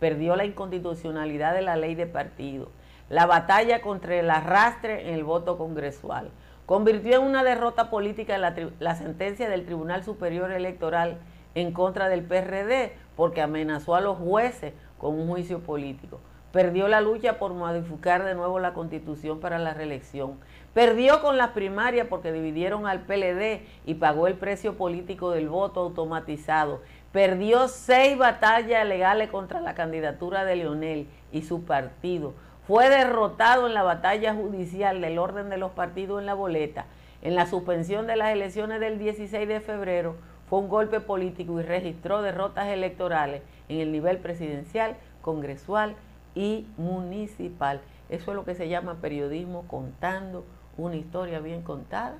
Perdió 0.00 0.36
la 0.36 0.46
inconstitucionalidad 0.46 1.52
de 1.52 1.60
la 1.60 1.76
ley 1.76 1.94
de 1.94 2.06
partido. 2.06 2.70
La 3.10 3.26
batalla 3.26 3.82
contra 3.82 4.14
el 4.14 4.30
arrastre 4.30 5.08
en 5.08 5.14
el 5.14 5.22
voto 5.22 5.58
congresual. 5.58 6.30
Convirtió 6.64 7.16
en 7.16 7.24
una 7.24 7.44
derrota 7.44 7.90
política 7.90 8.38
la, 8.38 8.54
la 8.80 8.94
sentencia 8.94 9.50
del 9.50 9.66
Tribunal 9.66 10.02
Superior 10.02 10.50
Electoral 10.50 11.18
en 11.54 11.72
contra 11.72 12.08
del 12.08 12.22
PRD 12.22 12.94
porque 13.16 13.42
amenazó 13.42 13.94
a 13.96 14.00
los 14.00 14.16
jueces 14.16 14.72
con 14.96 15.14
un 15.14 15.28
juicio 15.28 15.60
político 15.60 16.20
perdió 16.56 16.88
la 16.88 17.02
lucha 17.02 17.38
por 17.38 17.52
modificar 17.52 18.24
de 18.24 18.34
nuevo 18.34 18.58
la 18.58 18.72
constitución 18.72 19.40
para 19.40 19.58
la 19.58 19.74
reelección, 19.74 20.38
perdió 20.76 21.22
con 21.22 21.38
las 21.38 21.52
primarias 21.52 22.06
porque 22.06 22.32
dividieron 22.32 22.86
al 22.86 23.00
PLD 23.00 23.62
y 23.86 23.94
pagó 23.94 24.26
el 24.26 24.34
precio 24.34 24.76
político 24.76 25.30
del 25.30 25.48
voto 25.48 25.80
automatizado, 25.80 26.82
perdió 27.12 27.68
seis 27.68 28.18
batallas 28.18 28.86
legales 28.86 29.30
contra 29.30 29.62
la 29.62 29.74
candidatura 29.74 30.44
de 30.44 30.56
Leonel 30.56 31.08
y 31.32 31.40
su 31.40 31.64
partido, 31.64 32.34
fue 32.66 32.90
derrotado 32.90 33.66
en 33.66 33.72
la 33.72 33.84
batalla 33.84 34.34
judicial 34.34 35.00
del 35.00 35.18
orden 35.18 35.48
de 35.48 35.56
los 35.56 35.70
partidos 35.70 36.20
en 36.20 36.26
la 36.26 36.34
boleta, 36.34 36.84
en 37.22 37.36
la 37.36 37.46
suspensión 37.46 38.06
de 38.06 38.16
las 38.16 38.34
elecciones 38.34 38.78
del 38.78 38.98
16 38.98 39.48
de 39.48 39.60
febrero, 39.60 40.16
fue 40.50 40.58
un 40.58 40.68
golpe 40.68 41.00
político 41.00 41.58
y 41.58 41.62
registró 41.62 42.20
derrotas 42.20 42.68
electorales 42.68 43.40
en 43.70 43.80
el 43.80 43.92
nivel 43.92 44.18
presidencial, 44.18 44.96
congresual 45.22 45.96
y 46.34 46.66
municipal. 46.76 47.80
Eso 48.10 48.30
es 48.30 48.36
lo 48.36 48.44
que 48.44 48.54
se 48.54 48.68
llama 48.68 48.98
periodismo 49.00 49.66
contando 49.66 50.44
una 50.76 50.96
historia 50.96 51.40
bien 51.40 51.62
contada. 51.62 52.16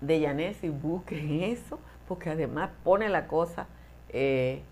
De 0.00 0.20
Yanesi 0.20 0.68
busquen 0.68 1.42
eso, 1.42 1.78
porque 2.08 2.30
además 2.30 2.70
pone 2.82 3.08
la 3.08 3.26
cosa 3.26 3.66
eh, 4.08 4.62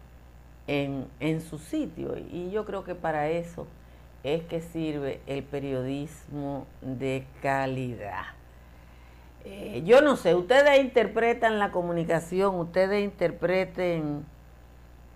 en, 0.66 1.40
su 1.40 1.58
sitio. 1.58 2.16
Y 2.16 2.50
yo 2.50 2.64
creo 2.64 2.84
que 2.84 2.94
para 2.94 3.28
eso 3.28 3.66
es 4.22 4.42
que 4.44 4.60
sirve 4.60 5.20
el 5.26 5.42
periodismo 5.42 6.66
de 6.82 7.24
calidad. 7.42 8.24
Eh, 9.44 9.82
yo 9.86 10.02
no 10.02 10.16
sé, 10.16 10.34
ustedes 10.34 10.80
interpretan 10.80 11.58
la 11.58 11.70
comunicación, 11.70 12.56
ustedes 12.56 13.02
interpreten 13.02 14.26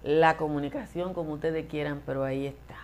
la 0.03 0.37
comunicación 0.37 1.13
como 1.13 1.35
ustedes 1.35 1.67
quieran, 1.67 2.03
pero 2.07 2.25
ahí 2.25 2.47
está. 2.47 2.84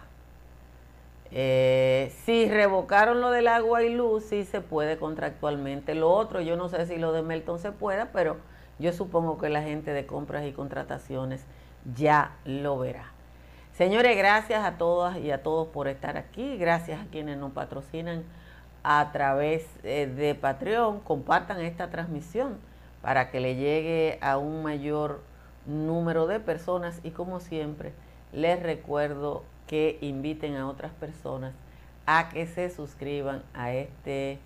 Eh, 1.33 2.13
si 2.25 2.49
revocaron 2.49 3.21
lo 3.21 3.31
del 3.31 3.49
agua 3.49 3.83
y 3.83 3.95
luz, 3.95 4.25
sí 4.25 4.45
se 4.45 4.61
puede 4.61 4.99
contractualmente. 4.99 5.95
Lo 5.95 6.11
otro, 6.11 6.41
yo 6.41 6.57
no 6.57 6.69
sé 6.69 6.87
si 6.87 6.97
lo 6.97 7.13
de 7.13 7.23
Melton 7.23 7.59
se 7.59 7.73
pueda, 7.73 8.11
pero 8.13 8.37
yo 8.79 8.93
supongo 8.93 9.39
que 9.39 9.49
la 9.49 9.63
gente 9.63 9.93
de 9.93 10.07
compras 10.07 10.45
y 10.45 10.53
contrataciones 10.53 11.45
ya 11.95 12.37
lo 12.45 12.79
verá. 12.79 13.13
Señores, 13.73 14.17
gracias 14.17 14.65
a 14.65 14.77
todas 14.77 15.19
y 15.19 15.31
a 15.31 15.43
todos 15.43 15.69
por 15.69 15.89
estar 15.89 16.17
aquí. 16.17 16.57
Gracias 16.57 17.01
a 17.01 17.07
quienes 17.11 17.39
nos 17.39 17.53
patrocinan 17.53 18.25
a 18.83 19.11
través 19.13 19.67
eh, 19.85 20.07
de 20.07 20.35
Patreon. 20.35 21.01
Compartan 21.01 21.61
esta 21.61 21.91
transmisión 21.91 22.59
para 23.03 23.31
que 23.31 23.41
le 23.41 23.55
llegue 23.55 24.19
a 24.21 24.37
un 24.37 24.63
mayor 24.63 25.23
número 25.67 26.27
de 26.27 26.41
personas 26.41 27.01
y 27.05 27.11
como 27.11 27.41
siempre 27.41 27.93
les 28.33 28.63
recuerdo 28.63 29.45
que 29.71 29.99
inviten 30.01 30.57
a 30.57 30.69
otras 30.69 30.91
personas 30.95 31.55
a 32.05 32.29
que 32.29 32.49
se 32.49 32.71
suscriban 32.71 33.45
a 33.55 33.73
este 33.73 34.41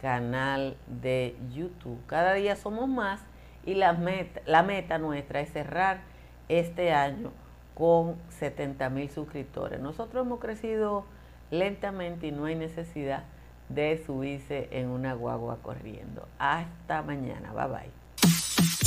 canal 0.00 0.74
de 0.86 1.36
YouTube. 1.52 1.98
Cada 2.06 2.32
día 2.32 2.56
somos 2.56 2.88
más 2.88 3.20
y 3.66 3.74
la 3.74 3.92
meta, 3.92 4.96
nuestra 4.96 5.42
es 5.42 5.52
cerrar 5.52 6.00
este 6.48 6.94
año 6.94 7.30
con 7.74 8.16
70 8.30 8.88
mil 8.88 9.10
suscriptores. 9.10 9.80
Nosotros 9.80 10.24
hemos 10.24 10.40
crecido 10.40 11.04
lentamente 11.50 12.28
y 12.28 12.32
no 12.32 12.46
hay 12.46 12.54
necesidad 12.54 13.24
de 13.68 14.02
subirse 14.06 14.68
en 14.70 14.88
una 14.88 15.12
guagua 15.12 15.58
corriendo. 15.60 16.26
Hasta 16.38 17.02
mañana. 17.02 17.52
Bye 17.52 17.66
bye. 17.66 17.99